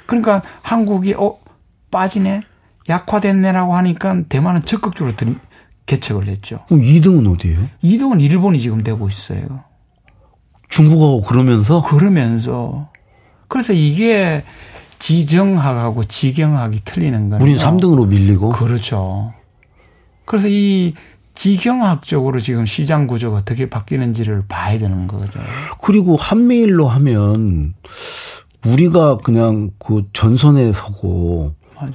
그러니까 0.06 0.42
한국이 0.62 1.14
어 1.16 1.38
빠지네 1.92 2.42
약화됐네라고 2.88 3.76
하니까 3.76 4.24
대만은 4.30 4.64
적극적으로 4.64 5.16
들, 5.16 5.36
개척을 5.86 6.28
했죠. 6.28 6.64
그럼 6.68 6.82
2등은 6.82 7.34
어디예요? 7.34 7.60
2등은 7.84 8.22
일본이 8.22 8.60
지금 8.62 8.84
되고 8.84 9.08
있어요. 9.08 9.64
중국하고 10.70 11.22
그러면서 11.22 11.82
그러면서 11.82 12.90
그래서 13.48 13.74
이게 13.74 14.44
지정학하고 15.00 16.04
지경학이 16.06 16.82
틀리는 16.84 17.30
거예요. 17.30 17.44
우리는 17.44 17.60
3등으로 17.60 18.08
밀리고. 18.08 18.50
그렇죠. 18.50 19.34
그래서 20.26 20.48
이 20.50 20.94
지경학적으로 21.36 22.40
지금 22.40 22.66
시장 22.66 23.08
구조가 23.08 23.38
어떻게 23.38 23.70
바뀌는지를 23.70 24.46
봐야 24.48 24.78
되는 24.80 25.08
거죠. 25.08 25.40
그리고 25.82 26.16
한미일로 26.18 26.88
하면 26.88 27.76
우리가 28.66 29.18
그냥 29.18 29.70
그 29.78 30.04
전선에 30.14 30.74
서고 30.74 31.54
맞아요. 31.76 31.94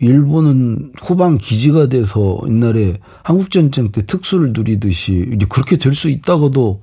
일본은 0.00 0.92
후방 1.02 1.38
기지가 1.38 1.88
돼서 1.88 2.38
옛날에 2.46 2.98
한국 3.22 3.50
전쟁 3.50 3.90
때 3.92 4.04
특수를 4.04 4.52
누리듯이 4.52 5.30
이제 5.34 5.46
그렇게 5.48 5.78
될 5.78 5.94
수 5.94 6.10
있다고도 6.10 6.82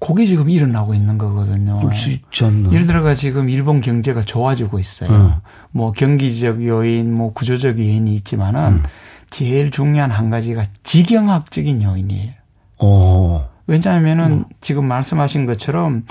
그게 0.00 0.26
지금 0.26 0.48
일어나고 0.48 0.94
있는 0.94 1.18
거거든요. 1.18 1.80
예를 2.72 2.86
들어가 2.86 3.14
지금 3.14 3.50
일본 3.50 3.80
경제가 3.80 4.22
좋아지고 4.22 4.78
있어요. 4.78 5.10
음. 5.10 5.32
뭐 5.72 5.92
경기적 5.92 6.64
요인, 6.64 7.12
뭐 7.12 7.32
구조적 7.32 7.78
요인이 7.78 8.14
있지만은 8.14 8.60
음. 8.66 8.82
제일 9.30 9.70
중요한 9.70 10.10
한 10.10 10.30
가지가 10.30 10.64
지경학적인 10.84 11.82
요인이에요. 11.82 12.32
어. 12.78 13.48
왜냐하면은 13.66 14.32
음. 14.32 14.44
지금 14.60 14.86
말씀하신 14.86 15.46
것처럼 15.46 16.04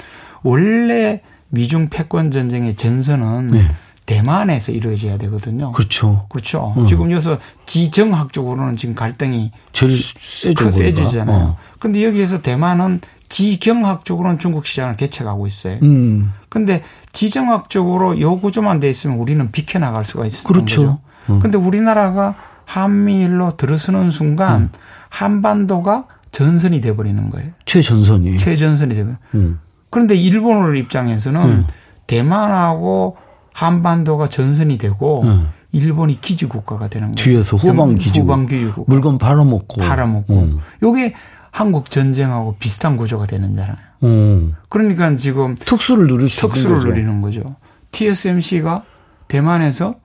원래 0.44 1.22
미중 1.50 1.88
패권 1.89 2.29
전쟁의 2.29 2.75
전선은 2.75 3.48
네. 3.48 3.67
대만에서 4.06 4.72
이루어져야 4.72 5.17
되거든요. 5.17 5.72
그렇죠. 5.74 6.25
그렇죠. 6.29 6.74
음. 6.77 6.86
지금 6.86 7.12
여기서 7.12 7.39
지정학적으로는 7.65 8.77
지금 8.77 8.96
갈등이 8.96 9.51
제일 9.74 10.01
세죠. 10.22 10.72
세지잖아요. 10.72 11.46
어. 11.46 11.58
근데 11.79 12.03
여기에서 12.03 12.41
대만은 12.41 13.01
지경학적으로는 13.29 14.39
중국 14.39 14.65
시장을 14.65 14.96
개척하고 14.96 15.48
있어요. 15.48 15.77
음. 15.84 16.31
근데 16.50 16.84
지정학적으로 17.12 18.19
요 18.19 18.39
구조만 18.39 18.79
돼 18.79 18.89
있으면 18.89 19.17
우리는 19.17 19.51
비켜나갈 19.51 20.05
수가 20.05 20.25
있는 20.25 20.43
그렇죠. 20.46 20.81
거죠. 20.81 21.00
음. 21.29 21.39
근데 21.39 21.57
우리나라가 21.57 22.36
한미일로 22.65 23.57
들어서는 23.57 24.12
순간 24.12 24.62
음. 24.62 24.69
한반도가 25.10 26.05
전선이 26.31 26.81
돼 26.81 26.96
버리는 26.96 27.29
거예요. 27.29 27.51
최전선이. 27.65 28.38
최전선이 28.38 28.93
되면. 28.96 29.17
음. 29.36 29.60
그런데 29.89 30.15
일본을 30.15 30.77
입장에서는 30.77 31.41
음. 31.41 31.67
대만하고 32.07 33.17
한반도가 33.53 34.27
전선이 34.27 34.77
되고 34.77 35.24
음. 35.24 35.50
일본이 35.72 36.19
기지 36.19 36.46
국가가 36.46 36.88
되는 36.88 37.07
거예요. 37.07 37.15
뒤에서 37.17 37.57
후방 37.57 37.96
기지 37.96 38.19
후방 38.22 38.46
기지 38.46 38.65
국가. 38.65 38.91
물건 38.91 39.17
팔아먹고. 39.17 39.81
팔아먹고. 39.81 40.34
음. 40.34 40.60
요게 40.84 41.13
한국 41.57 41.89
전쟁하고 41.89 42.55
비슷한 42.59 42.97
구조가 42.97 43.25
되는잖아요. 43.25 43.75
음. 44.03 44.53
그러니까 44.69 45.17
지금 45.17 45.55
특수를 45.55 46.05
누릴 46.05 46.29
수 46.29 46.41
특수를 46.41 46.75
거죠. 46.75 46.89
누리는 46.89 47.19
거죠. 47.21 47.55
TSMC가 47.91 48.83
대만에서 49.27 49.95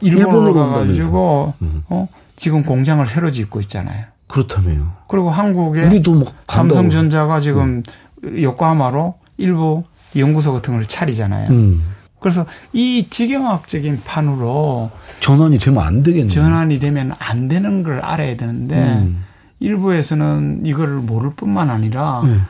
일본으로 0.00 0.52
가가지고 0.52 1.54
음. 1.62 1.84
어 1.88 2.08
지금 2.34 2.64
공장을 2.64 3.06
새로 3.06 3.30
짓고 3.30 3.60
있잖아요. 3.60 4.06
그렇다며요. 4.26 4.94
그리고 5.06 5.30
한국의 5.30 5.86
우리도 5.86 6.12
뭐 6.12 6.32
삼성전자가 6.48 7.38
지금 7.38 7.84
음. 8.24 8.42
요코하마로 8.42 9.14
일부 9.36 9.84
연구소 10.16 10.52
같은 10.54 10.74
걸 10.74 10.88
차리잖아요. 10.88 11.50
음. 11.50 11.84
그래서 12.18 12.46
이 12.72 13.06
지경학적인 13.08 14.02
판으로 14.04 14.90
전환이 15.20 15.60
되면 15.60 15.84
안 15.84 16.02
되겠네요. 16.02 16.28
전환이 16.28 16.80
되면 16.80 17.12
안 17.20 17.46
되는 17.46 17.84
걸 17.84 18.00
알아야 18.00 18.36
되는데 18.36 18.74
음. 18.76 19.25
일부에서는 19.60 20.66
이거를 20.66 20.96
모를 20.96 21.30
뿐만 21.30 21.70
아니라 21.70 22.22
네. 22.24 22.40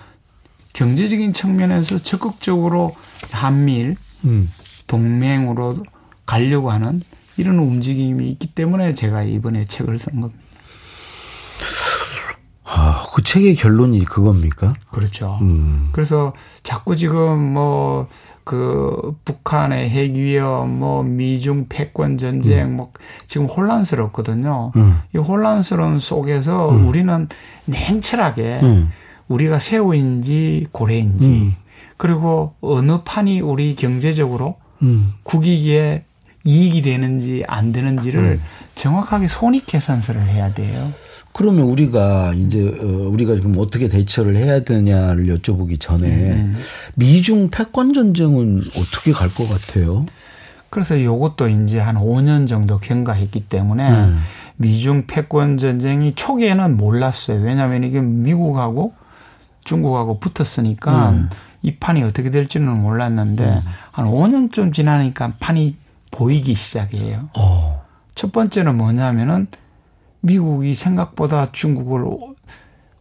경제적인 0.72 1.32
측면에서 1.32 1.98
적극적으로 1.98 2.94
한미일 3.30 3.96
음. 4.24 4.50
동맹으로 4.86 5.82
가려고 6.26 6.70
하는 6.70 7.02
이런 7.36 7.58
움직임이 7.58 8.28
있기 8.30 8.54
때문에 8.54 8.94
제가 8.94 9.22
이번에 9.22 9.66
책을 9.66 9.98
쓴 9.98 10.20
겁니다. 10.20 10.42
아, 12.64 13.06
그 13.14 13.22
책의 13.22 13.54
결론이 13.54 14.04
그겁니까? 14.04 14.74
그렇죠. 14.90 15.38
음. 15.40 15.88
그래서 15.92 16.34
자꾸 16.62 16.96
지금 16.96 17.38
뭐, 17.52 18.08
그, 18.46 19.16
북한의 19.24 19.90
핵위협, 19.90 20.68
뭐, 20.68 21.02
미중 21.02 21.66
패권 21.68 22.16
전쟁, 22.16 22.66
음. 22.66 22.76
뭐, 22.76 22.92
지금 23.26 23.48
혼란스럽거든요. 23.48 24.70
음. 24.76 25.00
이 25.12 25.18
혼란스러운 25.18 25.98
속에서 25.98 26.70
음. 26.70 26.86
우리는 26.86 27.28
냉철하게 27.64 28.60
음. 28.62 28.92
우리가 29.26 29.58
새우인지 29.58 30.68
고래인지, 30.70 31.28
음. 31.28 31.54
그리고 31.96 32.54
어느 32.60 33.02
판이 33.04 33.40
우리 33.40 33.74
경제적으로 33.74 34.54
국익에 35.24 36.04
이익이 36.44 36.82
되는지 36.82 37.42
안 37.48 37.72
되는지를 37.72 38.38
정확하게 38.76 39.26
손익 39.26 39.66
계산서를 39.66 40.22
해야 40.28 40.52
돼요. 40.54 40.92
그러면 41.36 41.64
우리가 41.66 42.32
이제 42.32 42.66
어, 42.66 42.86
우리가 42.86 43.34
지금 43.34 43.56
어떻게 43.58 43.90
대처를 43.90 44.36
해야 44.36 44.64
되냐를 44.64 45.26
여쭤보기 45.26 45.78
전에 45.78 46.06
음. 46.08 46.56
미중 46.94 47.50
패권 47.50 47.92
전쟁은 47.92 48.62
어떻게 48.74 49.12
갈 49.12 49.28
것 49.28 49.46
같아요? 49.46 50.06
그래서 50.70 50.96
이것도 50.96 51.48
이제 51.48 51.78
한 51.78 51.96
5년 51.96 52.48
정도 52.48 52.78
경과했기 52.78 53.48
때문에 53.50 53.90
음. 53.90 54.18
미중 54.56 55.04
패권 55.06 55.58
전쟁이 55.58 56.14
초기에는 56.14 56.78
몰랐어요. 56.78 57.42
왜냐하면 57.42 57.84
이게 57.84 58.00
미국하고 58.00 58.94
중국하고 59.62 60.18
붙었으니까 60.20 61.10
음. 61.10 61.28
이 61.60 61.76
판이 61.76 62.02
어떻게 62.02 62.30
될지는 62.30 62.74
몰랐는데 62.80 63.44
음. 63.44 63.60
한 63.92 64.06
5년쯤 64.06 64.72
지나니까 64.72 65.32
판이 65.38 65.76
보이기 66.12 66.54
시작해요. 66.54 67.28
어. 67.36 67.84
첫 68.14 68.32
번째는 68.32 68.78
뭐냐면은 68.78 69.48
미국이 70.26 70.74
생각보다 70.74 71.50
중국을 71.52 72.04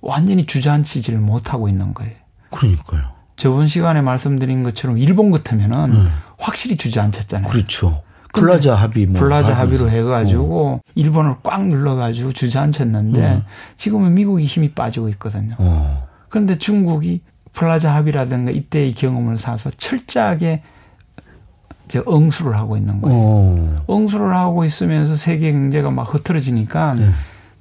완전히 0.01 0.46
주저앉히지를 0.46 1.20
못하고 1.20 1.67
있는 1.67 1.94
거예요. 1.94 2.13
그러니까요. 2.51 3.15
저번 3.36 3.67
시간에 3.67 4.01
말씀드린 4.01 4.63
것처럼 4.63 4.98
일본 4.98 5.32
같으면은 5.32 6.05
네. 6.05 6.12
확실히 6.38 6.77
주저앉혔잖아요. 6.77 7.51
그렇죠. 7.51 8.03
플라자 8.34 8.75
합의 8.75 9.05
뭐 9.05 9.20
플라자 9.20 9.53
합의로 9.53 9.89
해가지고 9.89 10.67
어. 10.67 10.79
일본을 10.96 11.38
꽉 11.41 11.67
눌러가지고 11.67 12.34
주저앉혔는데 12.34 13.25
어. 13.25 13.44
지금은 13.77 14.13
미국이 14.13 14.46
힘이 14.46 14.72
빠지고 14.72 15.10
있거든요. 15.10 15.55
어. 15.58 16.08
그런데 16.29 16.58
중국이 16.58 17.22
플라자 17.53 17.94
합의라든가 17.96 18.51
이때의 18.51 18.94
경험을 18.94 19.38
사서 19.38 19.70
철저하게 19.72 20.64
이제 21.85 22.01
응수를 22.07 22.55
하고 22.57 22.77
있는 22.77 23.01
거예요. 23.01 23.17
오. 23.17 23.21
어. 23.21 23.85
응수를 23.89 24.35
하고 24.35 24.65
있으면서 24.65 25.15
세계 25.15 25.51
경제가 25.51 25.91
막 25.91 26.13
흐트러지니까 26.13 26.95
네. 26.95 27.09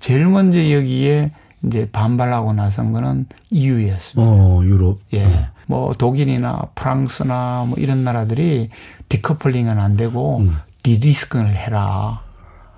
제일 0.01 0.27
먼저 0.27 0.59
여기에 0.59 1.31
이제 1.67 1.89
반발하고 1.91 2.53
나선 2.53 2.93
거는 2.93 3.27
EU였습니다. 3.51 4.31
어, 4.31 4.63
유럽. 4.65 4.99
예. 5.13 5.25
네. 5.25 5.47
뭐 5.67 5.95
독일이나 5.95 6.63
프랑스나 6.75 7.65
뭐 7.67 7.79
이런 7.79 8.05
나라들이 8.05 8.71
디커플링은 9.09 9.79
안 9.79 9.97
되고 9.97 10.39
음. 10.39 10.57
디디스크를 10.83 11.49
해라. 11.49 12.21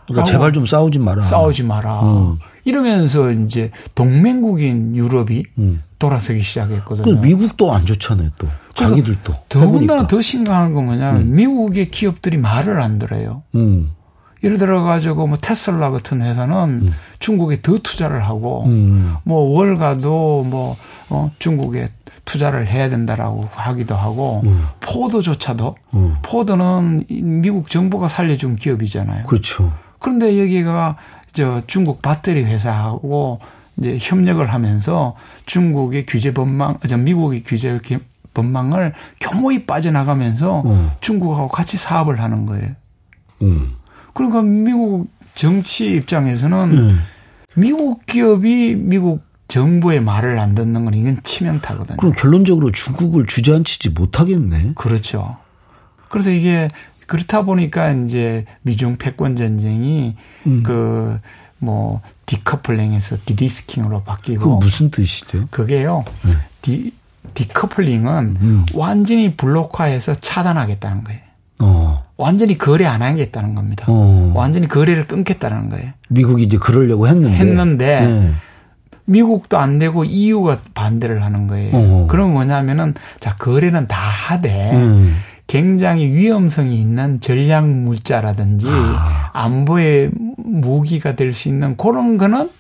그러니까 0.07 0.31
제발 0.31 0.53
좀 0.53 0.67
싸우지 0.67 1.01
마라. 1.01 1.23
싸우지 1.23 1.65
마라. 1.65 2.03
음. 2.03 2.39
이러면서 2.65 3.33
이제 3.33 3.71
동맹국인 3.95 4.95
유럽이 4.95 5.45
음. 5.59 5.83
돌아서기 5.99 6.43
시작했거든요. 6.43 7.21
미국도 7.21 7.73
안 7.73 7.87
좋잖아요, 7.87 8.31
또. 8.39 8.49
자기들도. 8.75 9.35
더군다나 9.49 10.07
더 10.07 10.21
심각한 10.21 10.75
건 10.75 10.87
뭐냐면 10.87 11.23
음. 11.23 11.35
미국의 11.35 11.91
기업들이 11.91 12.37
말을 12.37 12.81
안 12.81 12.99
들어요. 12.99 13.43
음. 13.55 13.93
예를 14.45 14.59
들어 14.59 14.83
가지고 14.83 15.27
뭐 15.27 15.39
테슬라 15.41 15.91
같은 15.91 16.23
회사는 16.23 16.55
음. 16.83 16.95
중국에 17.19 17.63
더 17.63 17.79
투자를 17.79 18.25
하고 18.25 18.65
음. 18.67 19.17
뭐 19.25 19.39
월가도 19.57 20.45
뭐 20.45 20.77
어, 21.09 21.31
중국에 21.39 21.89
투자를 22.27 22.67
해야 22.67 22.91
된다라고 22.91 23.49
하기도 23.51 23.95
하고 23.95 24.43
음. 24.45 24.67
포드조차도 24.81 25.77
음. 25.95 26.17
포드는 26.23 27.05
미국 27.09 27.71
정부가 27.71 28.09
살려준 28.09 28.57
기업이잖아요. 28.57 29.25
그렇죠. 29.25 29.73
그런데 29.99 30.39
여기가 30.41 30.97
저 31.33 31.63
중국 31.67 32.03
배터리 32.03 32.45
회사하고 32.45 33.41
이제 33.79 33.99
협력을 34.01 34.45
하면서 34.47 35.17
중국의 35.47 36.07
규제 36.07 36.33
법망, 36.33 36.79
저 36.87 36.97
미국의 36.97 37.43
규제 37.45 37.79
법망을 38.35 38.95
교모히 39.21 39.65
빠져나가면서 39.65 40.63
음. 40.63 40.91
중국하고 41.01 41.49
같이 41.49 41.77
사업을 41.77 42.21
하는 42.21 42.47
거예요. 42.47 42.69
음. 43.43 43.73
그러니까 44.15 44.43
미국 44.43 45.09
정치 45.35 45.95
입장에서는 45.95 46.79
음. 46.79 47.01
미국 47.55 48.05
기업이 48.07 48.75
미국 48.77 49.25
정부의 49.49 50.01
말을 50.01 50.39
안 50.39 50.55
듣는 50.55 50.85
건 50.85 50.95
이건 50.95 51.21
치명타거든요. 51.23 51.97
그럼 51.99 52.13
결론적으로 52.15 52.73
중국을 52.73 53.27
주저앉히지 53.27 53.91
못하겠네. 53.91 54.73
그렇죠. 54.75 55.37
그래서 56.09 56.31
이게 56.31 56.71
그렇다 57.07 57.43
보니까 57.43 57.93
이제 57.93 58.45
미중 58.63 58.97
패권 58.97 59.37
전쟁이 59.37 60.17
음. 60.47 60.63
그 60.65 61.19
뭐 61.59 62.01
디커플링에서 62.27 63.19
디리스킹으로 63.25 64.03
바뀌고. 64.03 64.59
그 64.59 64.65
무슨 64.65 64.91
뜻이죠? 64.91 65.49
그게요. 65.51 66.05
네. 66.23 66.33
디 66.63 66.93
디커플링은 67.35 68.37
음. 68.41 68.67
완전히 68.75 69.37
블록화해서 69.37 70.15
차단하겠다는 70.21 71.05
거예요. 71.05 71.21
어. 71.63 72.05
완전히 72.17 72.57
거래 72.57 72.87
안 72.87 73.03
하겠다는 73.03 73.55
겁니다. 73.55 73.85
어. 73.89 74.33
완전히 74.35 74.69
거래를 74.69 75.07
끊겠다는 75.07 75.71
거예요. 75.71 75.93
미국이 76.09 76.45
이제 76.45 76.57
그러려고 76.57 77.09
했는데. 77.09 77.37
했는데 77.37 78.01
네. 78.07 78.33
미국도 79.07 79.59
안 79.59 79.79
되고 79.79 80.05
EU가 80.05 80.59
반대를 80.75 81.23
하는 81.23 81.47
거예요. 81.47 81.71
어. 81.75 82.07
그럼 82.09 82.33
뭐냐면은 82.33 82.95
자 83.21 83.37
거래는 83.37 83.87
다 83.87 83.97
하되 83.97 84.73
음. 84.73 85.17
굉장히 85.47 86.11
위험성이 86.11 86.81
있는 86.81 87.21
전략 87.21 87.69
물자라든지 87.69 88.67
아. 88.69 89.31
안보의 89.33 90.11
무기가 90.61 91.15
될 91.17 91.33
수 91.33 91.49
있는 91.49 91.77
그런 91.77 92.17
거는 92.19 92.51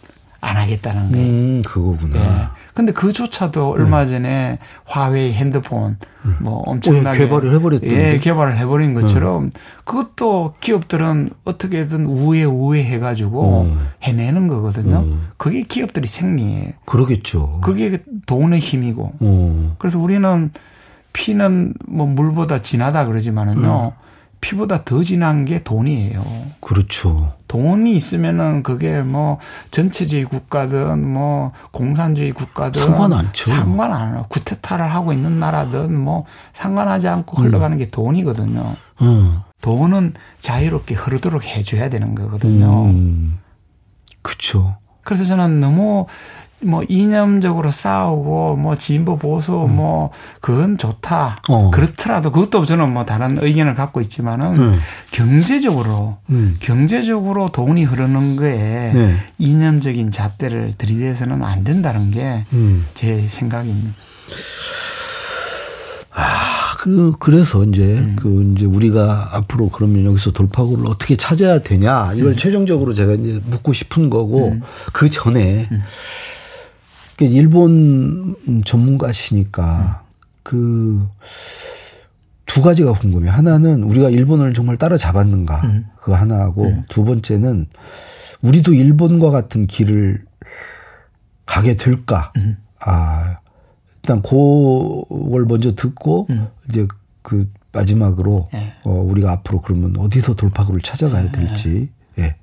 안 0.41 0.57
하겠다는 0.57 1.13
거예요. 1.13 1.27
음, 1.27 1.63
그거구나. 1.67 2.17
예. 2.19 2.67
근데 2.75 2.93
그조차도 2.93 3.71
얼마 3.71 4.03
음. 4.03 4.09
전에 4.09 4.59
화웨이 4.85 5.33
핸드폰 5.33 5.97
음. 6.27 6.37
뭐 6.41 6.59
엄청나게 6.67 7.17
오, 7.17 7.21
개발을 7.27 7.55
해버렸던 7.55 7.89
예, 7.91 8.19
개발을 8.19 8.59
해버린 8.59 8.93
것처럼 8.93 9.45
음. 9.45 9.51
그것도 9.85 10.55
기업들은 10.61 11.31
어떻게든 11.45 12.05
우회 12.05 12.45
우회 12.45 12.85
해 12.85 12.99
가지고 12.99 13.63
음. 13.63 13.89
해내는 14.03 14.47
거거든요. 14.47 14.99
음. 14.99 15.29
그게 15.39 15.63
기업들이 15.63 16.07
생리예요. 16.07 16.73
그러겠죠. 16.85 17.61
그게 17.65 18.03
돈의 18.27 18.59
힘이고. 18.61 19.13
음. 19.23 19.75
그래서 19.79 19.99
우리는 19.99 20.51
피는 21.15 21.73
뭐 21.89 22.07
물보다 22.07 22.61
진하다 22.61 23.07
그러지만은요. 23.07 23.93
음. 24.47 24.51
피보다 24.51 24.85
더 24.85 25.03
진한 25.03 25.45
게 25.45 25.63
돈이에요. 25.63 26.23
그렇죠. 26.61 27.33
돈이 27.49 27.95
있으면은 27.97 28.63
그게 28.63 29.03
뭐 29.03 29.39
전체주의 29.71 30.25
국가든 30.25 31.07
뭐 31.07 31.53
공산주의 31.73 32.33
국가든 32.33 32.87
상관 32.87 33.13
않죠. 33.13 33.45
상관 33.45 33.93
안 33.93 34.15
해요. 34.15 34.27
구테타를 34.29 34.87
하고 34.87 35.13
있는 35.13 35.41
나라든 35.41 35.99
뭐 35.99 36.25
상관하지 36.55 37.09
않고 37.09 37.41
음. 37.41 37.47
흘러가는 37.47 37.77
게 37.77 37.89
돈이거든요. 37.89 38.77
음. 39.03 39.41
돈은 39.63 40.15
자유롭게 40.39 40.95
흐르도록 40.95 41.45
해줘야 41.45 41.89
되는 41.89 42.15
거거든요. 42.15 42.85
음. 42.87 43.39
그렇죠. 44.23 44.77
그래서 45.03 45.25
저는 45.25 45.61
너무 45.61 46.07
뭐 46.67 46.83
이념적으로 46.89 47.71
싸우고 47.71 48.57
뭐 48.57 48.77
진보 48.77 49.17
보수 49.17 49.65
음. 49.65 49.77
뭐 49.77 50.11
그건 50.41 50.77
좋다. 50.77 51.37
어. 51.49 51.71
그렇더라도 51.71 52.31
그것도 52.31 52.65
저는 52.65 52.93
뭐 52.93 53.05
다른 53.05 53.39
의견을 53.41 53.75
갖고 53.75 54.01
있지만은 54.01 54.57
음. 54.57 54.81
경제적으로 55.11 56.19
음. 56.31 56.57
경제적으로 56.61 57.49
돈이 57.49 57.85
흐르는 57.85 58.37
거에 58.37 58.93
네. 58.93 59.17
이념적인 59.39 60.11
잣대를 60.11 60.75
들이대서는 60.77 61.43
안 61.43 61.65
된다는 61.65 62.11
게제 62.11 62.45
음. 62.53 63.27
생각입니다. 63.29 63.93
아, 66.19 66.77
그, 66.79 67.13
그래서 67.19 67.63
이제 67.65 67.83
음. 67.83 68.17
그 68.19 68.53
이제 68.55 68.65
우리가 68.65 69.31
앞으로 69.33 69.69
그러면 69.69 70.07
여기서 70.07 70.33
돌파구를 70.33 70.87
어떻게 70.87 71.15
찾아야 71.15 71.61
되냐 71.61 72.13
이걸 72.15 72.33
음. 72.33 72.37
최종적으로 72.37 72.95
제가 72.95 73.13
이제 73.15 73.41
묻고 73.45 73.75
싶은 73.75 74.09
거고 74.09 74.49
음. 74.49 74.63
그 74.93 75.11
전에 75.11 75.69
음. 75.71 75.83
일본 77.25 78.37
전문가시니까 78.65 80.03
그 80.43 81.09
두 82.47 82.63
가지가 82.63 82.93
궁금해 82.95 83.29
요. 83.29 83.33
하나는 83.33 83.83
우리가 83.83 84.09
일본을 84.09 84.55
정말 84.55 84.79
따라잡았는가 84.79 85.61
음. 85.67 85.87
그 86.01 86.13
하나하고 86.13 86.65
음. 86.65 86.85
두 86.89 87.05
번째는 87.05 87.67
우리도 88.41 88.73
일본과 88.73 89.31
같은 89.31 89.67
길을 89.67 90.25
가게 91.45 91.75
될까? 91.77 92.33
아 92.81 93.39
일단 93.97 94.23
그걸 94.23 95.45
먼저 95.47 95.75
듣고 95.75 96.29
음. 96.31 96.47
이제 96.71 96.87
그 97.23 97.51
마지막으로 97.73 98.49
네. 98.53 98.73
어 98.85 98.91
우리가 98.91 99.33
앞으로 99.33 99.61
그러면 99.61 99.97
어디서 99.99 100.35
돌파구를 100.35 100.81
찾아가야 100.81 101.33
될지. 101.33 101.91
예. 102.19 102.23
네. 102.23 102.37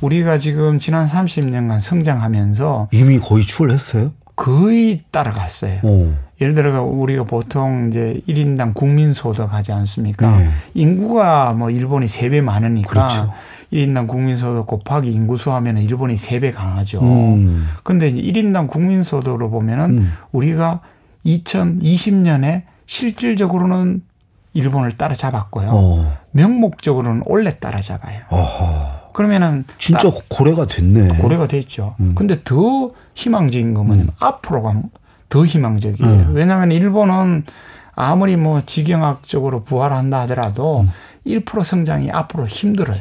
우리가 0.00 0.38
지금 0.38 0.78
지난 0.78 1.06
30년간 1.06 1.80
성장하면서 1.80 2.88
이미 2.92 3.18
거의 3.18 3.44
추월했어요? 3.44 4.12
거의 4.36 5.02
따라갔어요. 5.10 5.80
오. 5.82 6.14
예를 6.40 6.54
들어 6.54 6.84
우리가 6.84 7.24
보통 7.24 7.88
이제 7.88 8.20
1인당 8.28 8.74
국민 8.74 9.12
소득 9.12 9.52
하지 9.52 9.72
않습니까? 9.72 10.38
네. 10.38 10.50
인구가 10.74 11.52
뭐 11.52 11.70
일본이 11.70 12.06
3배 12.06 12.40
많으니까 12.40 12.88
그렇죠. 12.88 13.32
1인당 13.72 14.06
국민소득 14.06 14.66
곱하기 14.66 15.10
인구수 15.10 15.52
하면은 15.52 15.82
일본이 15.82 16.14
3배 16.14 16.54
강하죠. 16.54 17.00
음. 17.02 17.68
근데 17.82 18.08
이제 18.08 18.40
1인당 18.40 18.68
국민소득으로 18.68 19.50
보면은 19.50 19.98
음. 19.98 20.12
우리가 20.32 20.80
2020년에 21.26 22.62
실질적으로는 22.86 24.02
일본을 24.54 24.92
따라잡았고요. 24.92 25.68
어. 25.70 26.16
명목적으로는 26.30 27.24
원래 27.26 27.58
따라잡아요. 27.58 28.22
어허. 28.30 28.97
그러면은 29.18 29.64
진짜 29.78 30.12
고래가 30.28 30.68
됐네. 30.68 31.18
고래가 31.18 31.48
됐죠. 31.48 31.96
음. 31.98 32.14
근데 32.14 32.36
더 32.44 32.92
희망적인 33.14 33.74
거면 33.74 33.98
음. 33.98 34.08
앞으로 34.20 34.62
가면 34.62 34.90
더 35.28 35.44
희망적이에요. 35.44 36.08
음. 36.08 36.30
왜냐하면 36.34 36.70
일본은 36.70 37.42
아무리 37.96 38.36
뭐 38.36 38.60
지경학적으로 38.64 39.64
부활한다 39.64 40.20
하더라도 40.20 40.82
음. 40.82 40.92
1% 41.26 41.64
성장이 41.64 42.12
앞으로 42.12 42.46
힘들어요. 42.46 43.00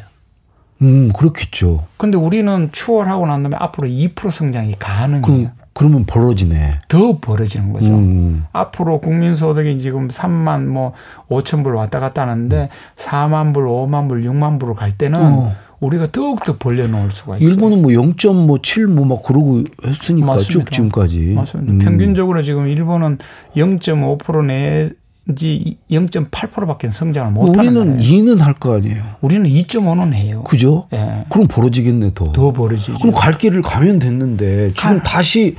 음, 0.81 1.11
그렇겠죠. 1.13 1.85
근데 1.97 2.17
우리는 2.17 2.69
추월하고 2.71 3.27
난 3.27 3.43
다음에 3.43 3.55
앞으로 3.59 3.87
2% 3.87 4.31
성장이 4.31 4.73
가능해요. 4.79 5.21
그럼, 5.21 5.51
그러면 5.73 6.05
벌어지네. 6.05 6.79
더 6.87 7.19
벌어지는 7.19 7.73
거죠. 7.73 7.93
음. 7.93 8.43
앞으로 8.53 9.01
국민소득이 9.01 9.79
지금 9.79 10.07
3만 10.07 10.65
뭐 10.65 10.93
5천 11.29 11.63
불 11.63 11.75
왔다 11.75 11.99
갔다 11.99 12.23
하는데 12.23 12.69
4만 12.95 13.53
불, 13.53 13.67
5만 13.67 14.09
불, 14.09 14.23
6만 14.23 14.59
불을 14.59 14.73
갈 14.73 14.91
때는 14.91 15.19
어. 15.21 15.55
우리가 15.79 16.07
더욱더 16.11 16.57
벌려놓을 16.57 17.11
수가 17.11 17.37
있어요. 17.37 17.49
일본은 17.49 17.81
뭐 17.81 17.91
0.7 17.91 18.85
뭐막 18.87 19.23
그러고 19.23 19.63
했으니까 19.85 20.25
맞습니다. 20.27 20.51
쭉 20.65 20.71
지금까지. 20.71 21.17
맞습니다. 21.35 21.73
음. 21.73 21.77
평균적으로 21.79 22.41
지금 22.41 22.67
일본은 22.67 23.19
0.5%내 23.55 24.89
이제 25.29 25.59
0.8%밖에 25.91 26.89
성장을 26.89 27.31
못 27.33 27.57
하는 27.57 27.75
우리는 27.75 27.97
2는 27.99 28.39
할 28.39 28.53
거 28.53 28.75
아니에요. 28.77 29.03
우리는 29.21 29.47
2.5는 29.49 30.13
해요. 30.13 30.43
그죠? 30.43 30.87
예. 30.93 31.25
그럼 31.29 31.47
벌어지겠네 31.47 32.11
더. 32.15 32.31
더 32.31 32.53
벌어지죠. 32.53 32.97
그럼 32.99 33.11
갈 33.13 33.37
길을 33.37 33.61
가면 33.61 33.99
됐는데 33.99 34.69
지금 34.69 34.89
갈. 34.99 35.03
다시 35.03 35.55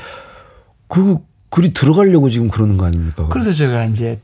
그 0.89 1.19
글이 1.51 1.75
들어가려고 1.75 2.31
지금 2.31 2.49
그러는 2.49 2.77
거 2.79 2.87
아닙니까? 2.87 3.29
그래서 3.31 3.53
제가 3.53 3.85
이제 3.85 4.19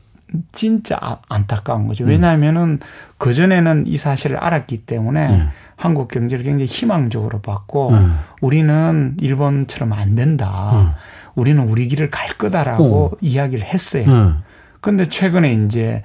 진짜 0.51 0.97
아, 0.99 1.17
안타까운 1.29 1.87
거죠. 1.87 2.03
왜냐하면은 2.05 2.61
음. 2.63 2.79
그 3.19 3.31
전에는 3.33 3.85
이 3.87 3.97
사실을 3.97 4.37
알았기 4.37 4.79
때문에 4.85 5.27
음. 5.29 5.49
한국 5.75 6.07
경제를 6.07 6.45
굉장히 6.45 6.65
희망적으로 6.65 7.41
봤고 7.41 7.89
음. 7.89 8.17
우리는 8.41 9.17
일본처럼 9.19 9.93
안 9.93 10.15
된다. 10.15 10.71
음. 10.73 10.91
우리는 11.35 11.61
우리 11.67 11.87
길을 11.87 12.09
갈 12.09 12.29
거다라고 12.29 13.05
어. 13.05 13.11
이야기를 13.21 13.65
했어요. 13.65 14.05
음. 14.07 14.41
근데 14.81 15.09
최근에 15.09 15.53
이제 15.65 16.03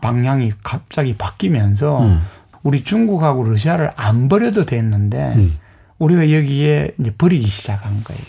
방향이 0.00 0.52
갑자기 0.62 1.16
바뀌면서 1.16 2.02
음. 2.02 2.20
우리 2.62 2.84
중국하고 2.84 3.44
러시아를 3.44 3.90
안 3.96 4.28
버려도 4.28 4.64
됐는데 4.64 5.34
음. 5.36 5.58
우리가 5.98 6.32
여기에 6.32 6.92
이제 6.98 7.14
버리기 7.16 7.46
시작한 7.46 8.02
거예요. 8.04 8.22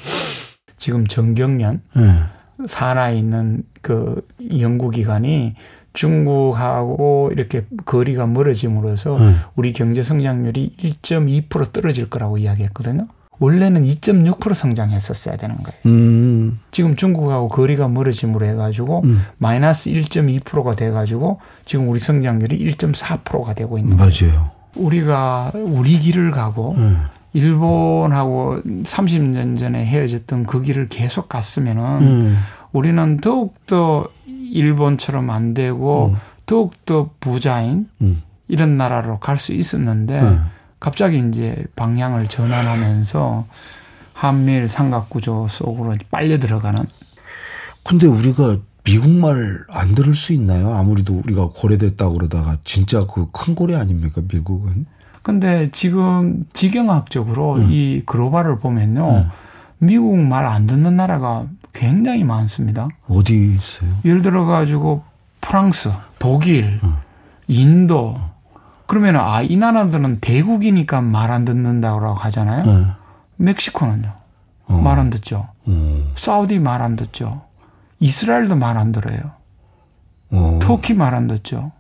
지금 0.78 1.08
정경련 1.08 1.82
음. 1.96 2.26
산하에 2.68 3.18
있는 3.18 3.64
그 3.82 4.26
연구기관이 4.58 5.56
중국하고 5.94 7.30
이렇게 7.32 7.66
거리가 7.86 8.28
멀어짐으로써 8.28 9.18
음. 9.18 9.40
우리 9.56 9.74
경제 9.74 10.04
성장률이 10.04 10.76
1.2% 10.78 11.72
떨어질 11.72 12.10
거라고 12.10 12.38
이야기했거든요. 12.38 13.08
원래는 13.40 13.84
2.6% 13.84 14.54
성장했었어야 14.54 15.38
되는 15.38 15.56
거예요. 15.58 15.80
음. 15.86 16.60
지금 16.72 16.96
중국하고 16.96 17.50
거리가 17.50 17.88
멀어짐으로 17.88 18.46
해가지고 18.46 19.02
음. 19.04 19.26
마이너스 19.38 19.90
1.2%가 19.90 20.76
돼가지고 20.76 21.40
지금 21.66 21.90
우리 21.90 22.00
성장률이 22.00 22.58
1.4%가 22.70 23.54
되고 23.54 23.78
있는 23.78 23.98
거예요. 23.98 24.12
맞아요. 24.12 24.52
우리가 24.76 25.52
우리 25.54 26.00
길을 26.00 26.32
가고 26.32 26.76
음. 26.78 27.06
일본하고 27.34 28.62
30년 28.84 29.58
전에 29.58 29.84
헤어졌던 29.86 30.46
그 30.46 30.62
길을 30.62 30.88
계속 30.88 31.28
갔으면은 31.30 31.84
음. 32.02 32.38
우리는 32.72 33.18
더욱더 33.18 34.06
일본처럼 34.58 35.30
안 35.30 35.54
되고 35.54 36.12
음. 36.14 36.18
더욱더 36.46 37.10
부자인 37.20 37.88
음. 38.02 38.22
이런 38.48 38.78
나라로 38.78 39.20
갈 39.20 39.38
수 39.38 39.54
있었는데 39.54 40.40
갑자기 40.80 41.18
이제 41.30 41.66
방향을 41.76 42.28
전환하면서 42.28 43.46
한미일 44.14 44.68
삼각구조 44.70 45.48
속으로 45.50 45.96
빨려 46.12 46.38
들어가는. 46.40 46.84
근데 47.84 48.08
우리가 48.08 48.58
미국 48.84 49.10
말 49.12 49.66
안 49.70 49.96
들을 49.96 50.14
수 50.14 50.34
있나요? 50.34 50.74
아무리도 50.74 51.22
우리가 51.26 51.50
고래됐다고 51.56 52.14
그러다가 52.16 52.58
진짜 52.64 53.06
그 53.08 53.28
큰 53.32 53.56
고래 53.56 53.76
아닙니까, 53.76 54.22
미국은? 54.32 54.86
근데 55.22 55.70
지금 55.72 56.46
지경학적으로 56.52 57.56
음. 57.56 57.72
이 57.72 58.04
글로벌을 58.06 58.60
보면요. 58.60 59.30
음. 59.84 59.86
미국 59.86 60.18
말 60.18 60.46
안 60.46 60.66
듣는 60.66 60.96
나라가 60.98 61.46
굉장히 61.74 62.24
많습니다. 62.24 62.88
어디 63.08 63.56
있어요? 63.56 63.90
예를 64.06 64.22
들어 64.22 64.46
가지고 64.46 65.04
프랑스, 65.42 65.92
독일, 66.20 66.80
음. 66.84 66.96
인도, 67.48 68.20
그러면 68.88 69.16
아, 69.18 69.42
이 69.42 69.56
나라들은 69.58 70.20
대국이니까 70.22 71.02
말 71.02 71.32
안 71.32 71.46
듣는다고 71.46 72.14
하잖아요. 72.14 72.66
네. 72.66 72.88
멕시코는요. 73.38 74.12
어. 74.68 74.74
말안 74.82 75.10
듣죠. 75.10 75.48
음. 75.68 76.12
사우디 76.16 76.60
말 76.60 76.82
안 76.82 76.96
듣죠. 76.96 77.42
이스라엘도 78.00 78.56
말 78.56 78.78
안 78.78 78.92
들어요. 78.92 79.32
어. 80.32 80.60
터키 80.62 80.94
말 80.94 81.14
안 81.16 81.28
듣죠. 81.28 81.72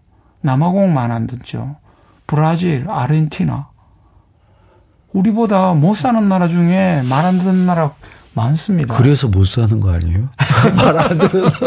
남아공 0.41 0.93
말 0.93 1.11
안 1.11 1.27
듣죠. 1.27 1.75
브라질, 2.27 2.85
아르헨티나. 2.89 3.67
우리보다 5.13 5.73
못 5.73 5.93
사는 5.95 6.27
나라 6.27 6.47
중에 6.47 7.03
말 7.07 7.25
안 7.25 7.37
듣는 7.37 7.65
나라 7.65 7.93
많습니다. 8.33 8.95
그래서 8.97 9.27
못 9.27 9.45
사는 9.45 9.79
거 9.79 9.91
아니에요? 9.91 10.29
말 10.75 10.97
안 10.99 11.17
들어서. 11.17 11.65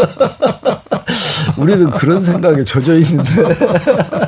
우리는 1.56 1.90
그런 1.92 2.20
생각에 2.24 2.64
젖어 2.64 2.94
있는데. 2.98 3.30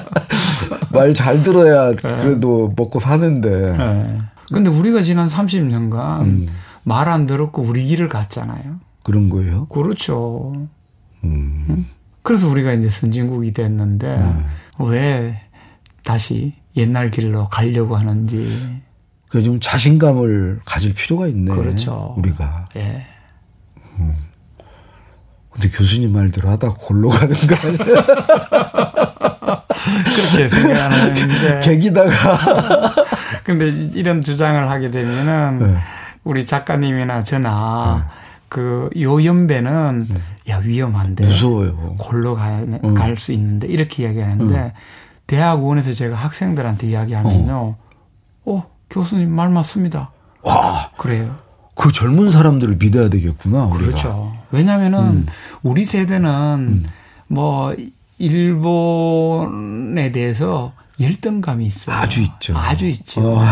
말 0.92 1.12
잘 1.14 1.42
들어야 1.42 1.90
네. 1.90 1.96
그래도 1.96 2.72
먹고 2.76 3.00
사는데. 3.00 3.76
네. 3.76 4.18
근데 4.52 4.70
우리가 4.70 5.02
지난 5.02 5.28
30년간 5.28 6.22
음. 6.26 6.46
말안 6.84 7.26
들었고 7.26 7.62
우리 7.62 7.84
길을 7.86 8.08
갔잖아요. 8.08 8.80
그런 9.02 9.28
거예요? 9.28 9.66
그렇죠. 9.66 10.54
음. 11.24 11.86
그래서 12.22 12.48
우리가 12.48 12.72
이제 12.72 12.88
선진국이 12.88 13.52
됐는데 13.52 14.06
음. 14.16 14.44
왜 14.78 15.40
다시 16.04 16.54
옛날 16.76 17.10
길로 17.10 17.48
가려고 17.48 17.96
하는지. 17.96 18.80
그좀 19.28 19.60
자신감을 19.60 20.60
가질 20.64 20.94
필요가 20.94 21.26
있네. 21.26 21.54
그렇죠. 21.54 22.14
우리가. 22.16 22.68
예. 22.76 23.06
음. 23.98 24.14
근데 25.50 25.68
교수님 25.70 26.12
말대로 26.12 26.48
하다 26.50 26.70
골로 26.70 27.08
가는 27.08 27.34
거 27.34 27.56
아니야? 27.56 27.78
그렇게 29.78 30.48
생각하는데. 30.48 31.60
계기다가. 31.60 32.94
근데 33.44 33.68
이런 33.68 34.20
주장을 34.20 34.68
하게 34.70 34.90
되면은 34.90 35.58
네. 35.58 35.78
우리 36.24 36.46
작가님이나 36.46 37.24
저나 37.24 38.06
네. 38.06 38.14
그 38.48 38.88
요연배는 38.96 40.06
네. 40.08 40.52
야 40.52 40.58
위험한데 40.58 41.24
무서워요. 41.24 41.96
골로 41.98 42.34
갈수 42.34 43.32
응. 43.32 43.36
있는데 43.36 43.66
이렇게 43.66 44.04
이야기하는데 44.04 44.54
응. 44.54 44.72
대학원에서 45.26 45.92
제가 45.92 46.16
학생들한테 46.16 46.88
이야기하면요. 46.88 47.54
어, 47.54 47.76
어 48.46 48.66
교수님 48.90 49.30
말 49.30 49.48
맞습니다. 49.50 50.10
와 50.42 50.90
그래요. 50.96 51.36
그 51.74 51.92
젊은 51.92 52.30
사람들을 52.30 52.76
믿어야 52.78 53.08
되겠구나. 53.08 53.66
우리가. 53.66 53.86
그렇죠. 53.86 54.32
왜냐하면은 54.50 54.98
음. 54.98 55.26
우리 55.62 55.84
세대는 55.84 56.28
음. 56.58 56.86
뭐 57.28 57.74
일본에 58.18 60.10
대해서 60.10 60.72
열등감이 61.00 61.64
있어요. 61.64 61.94
아주 61.94 62.22
있죠. 62.22 62.56
아주 62.56 62.88
있죠. 62.88 63.20
어. 63.22 63.44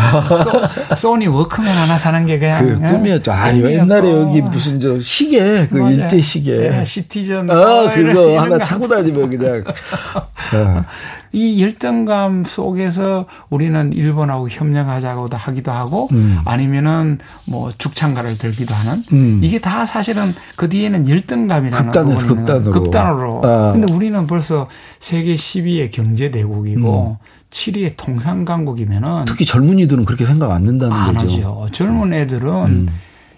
소, 0.97 1.15
니 1.15 1.27
워크맨 1.27 1.71
하나 1.71 1.97
사는 1.97 2.25
게 2.25 2.39
그냥 2.39 2.67
그 2.67 2.89
꿈이었죠. 2.89 3.31
아, 3.31 3.55
옛날에 3.55 4.11
여기 4.11 4.41
무슨 4.41 4.81
저 4.81 4.99
시계 4.99 5.65
그 5.67 5.77
맞아요. 5.77 5.95
일제 5.95 6.21
시계. 6.21 6.57
네, 6.69 6.83
시티전. 6.83 7.49
아, 7.49 7.93
그거 7.93 8.37
하나 8.37 8.59
차고 8.59 8.89
다니면 8.89 9.29
그냥. 9.29 9.63
어. 10.53 10.85
이 11.33 11.61
열등감 11.61 12.43
속에서 12.45 13.25
우리는 13.49 13.93
일본하고 13.93 14.49
협력하자고 14.49 15.29
하기도 15.31 15.71
하고 15.71 16.07
음. 16.11 16.39
아니면은 16.45 17.19
뭐 17.45 17.71
죽창가를 17.77 18.37
들기도 18.37 18.73
하는 18.73 19.03
음. 19.13 19.39
이게 19.43 19.59
다 19.59 19.85
사실은 19.85 20.33
그 20.55 20.69
뒤에는 20.69 21.09
열등감이라는 21.09 21.85
극단에서 21.91 22.27
극단으로. 22.27 22.71
극단으로. 22.71 23.41
아. 23.43 23.71
근데 23.73 23.91
우리는 23.93 24.25
벌써 24.27 24.67
세계 24.99 25.35
10위의 25.35 25.91
경제 25.91 26.31
대국이고 26.31 27.17
음. 27.21 27.27
7위의 27.49 27.93
통상 27.97 28.45
강국이면은 28.45 29.25
특히 29.25 29.45
젊은이들은 29.45 30.05
그렇게 30.05 30.25
생각 30.25 30.51
안 30.51 30.63
든다는 30.63 30.93
안 30.95 31.13
거죠. 31.13 31.27
하죠. 31.27 31.67
젊은 31.71 32.13
애들은 32.13 32.49
음. 32.67 32.89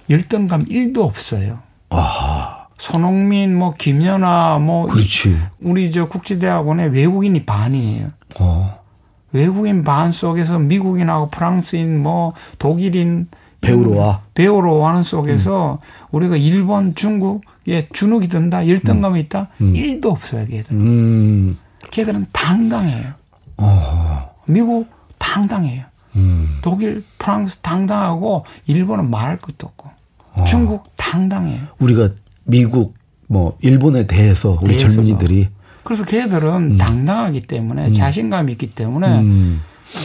열등감 0.10 0.65
1도 0.65 1.00
없어요. 1.00 1.60
아. 1.89 2.59
손흥민, 2.80 3.56
뭐 3.56 3.74
김연아, 3.78 4.58
뭐 4.60 4.88
그렇지. 4.88 5.38
우리 5.62 5.92
저 5.92 6.08
국제대학원에 6.08 6.86
외국인이 6.86 7.46
반이에요. 7.46 8.08
어. 8.39 8.80
외국인 9.32 9.84
반 9.84 10.12
속에서 10.12 10.58
미국인하고 10.58 11.30
프랑스인, 11.30 12.02
뭐 12.02 12.34
독일인 12.58 13.28
배우러 13.62 14.00
와. 14.00 14.22
배우러 14.34 14.74
와는 14.74 15.04
속에서 15.04 15.74
음. 15.74 16.08
우리가 16.12 16.38
일본, 16.38 16.96
중국에 16.96 17.89
주눅이 17.92 18.30
든다, 18.30 18.68
열등감이 18.68 19.20
음. 19.20 19.26
있다, 19.26 19.50
음. 19.62 19.74
1도 19.74 20.06
없어요, 20.08 20.48
걔들은. 20.48 20.82
음. 20.82 21.58
걔들은 21.92 22.28
당당해요. 22.32 23.12
어. 23.58 24.36
미국 24.46 24.88
당당해요. 25.18 25.84
음. 26.15 26.58
독일, 26.62 27.04
프랑스 27.20 27.58
당당하고 27.58 28.46
일본은 28.65 29.10
말할 29.10 29.38
것도 29.38 29.68
없고. 29.68 29.89
어. 30.34 30.44
중국 30.46 30.86
당당해요. 30.96 31.62
우리가 31.80 32.10
미국 32.50 32.96
뭐 33.28 33.58
일본에 33.62 34.08
대해서 34.08 34.58
우리 34.62 34.78
대해서도. 34.78 35.04
젊은이들이 35.04 35.50
그래서 35.84 36.04
걔들은 36.04 36.72
음. 36.72 36.78
당당하기 36.78 37.42
때문에 37.48 37.88
음. 37.88 37.94
자신감이 37.94 38.52
있기 38.54 38.72
때문에 38.72 39.22
음. 39.22 39.62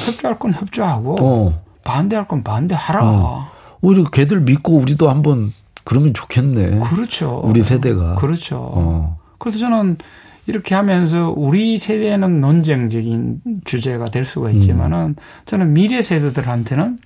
협조할 0.06 0.38
건 0.38 0.54
협조하고 0.54 1.16
어. 1.20 1.62
반대할 1.84 2.26
건 2.26 2.42
반대하라. 2.42 3.00
어. 3.04 3.48
오히려 3.82 4.04
걔들 4.04 4.40
믿고 4.40 4.76
우리도 4.76 5.10
한번 5.10 5.52
그러면 5.84 6.14
좋겠네. 6.14 6.80
그렇죠. 6.80 7.42
우리 7.44 7.62
세대가. 7.62 8.14
그렇죠. 8.14 8.56
어. 8.58 9.18
그래서 9.38 9.58
저는 9.58 9.98
이렇게 10.46 10.74
하면서 10.74 11.32
우리 11.36 11.78
세대는 11.78 12.40
논쟁적인 12.40 13.40
주제가 13.64 14.10
될 14.10 14.24
수가 14.24 14.50
있지만은 14.50 14.98
음. 14.98 15.16
저는 15.46 15.72
미래 15.72 16.02
세대들한테는 16.02 16.98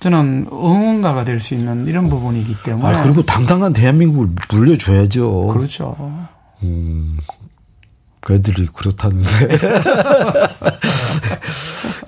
저는 0.00 0.46
응원가가 0.50 1.24
될 1.24 1.40
수 1.40 1.54
있는 1.54 1.86
이런 1.86 2.08
부분이기 2.08 2.56
때문에. 2.64 2.88
아, 2.96 3.02
그리고 3.02 3.22
당당한 3.22 3.72
대한민국을 3.72 4.28
물려줘야죠. 4.50 5.48
그렇죠. 5.48 5.94
음, 6.62 7.18
그 8.20 8.34
애들이 8.34 8.66
그렇다는데. 8.72 9.28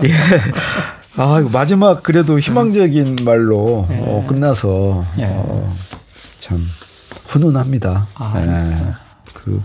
예. 0.04 0.12
아, 1.16 1.46
마지막 1.52 2.02
그래도 2.02 2.38
희망적인 2.38 3.16
말로 3.24 3.86
예. 3.90 3.98
어, 4.00 4.24
끝나서 4.26 5.04
예. 5.18 5.26
어, 5.28 5.74
참 6.40 6.58
훈훈합니다. 7.26 8.06
아, 8.14 8.34
예. 8.38 8.76
그 9.34 9.62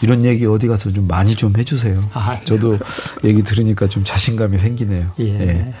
이런 0.00 0.24
얘기 0.24 0.46
어디 0.46 0.66
가서 0.66 0.90
좀 0.90 1.06
많이 1.06 1.36
좀 1.36 1.52
해주세요. 1.56 2.02
아, 2.12 2.38
저도 2.44 2.78
얘기 3.24 3.42
들으니까 3.42 3.86
좀 3.88 4.02
자신감이 4.04 4.58
생기네요. 4.58 5.10
예. 5.20 5.72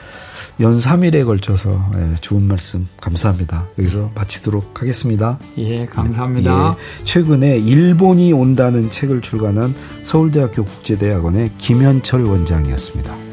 예. 0.60 0.64
연 0.64 0.72
3일에 0.78 1.24
걸쳐서 1.24 1.90
예, 1.96 2.14
좋은 2.20 2.42
말씀 2.42 2.88
감사합니다. 3.00 3.66
여기서 3.78 4.10
마치도록 4.14 4.80
하겠습니다. 4.80 5.38
예, 5.58 5.86
감사합니다. 5.86 6.76
예, 6.78 7.04
최근에 7.04 7.58
일본이 7.58 8.32
온다는 8.32 8.90
책을 8.90 9.22
출간한 9.22 9.74
서울대학교 10.02 10.64
국제대학원의 10.64 11.52
김현철 11.58 12.24
원장이었습니다. 12.24 13.27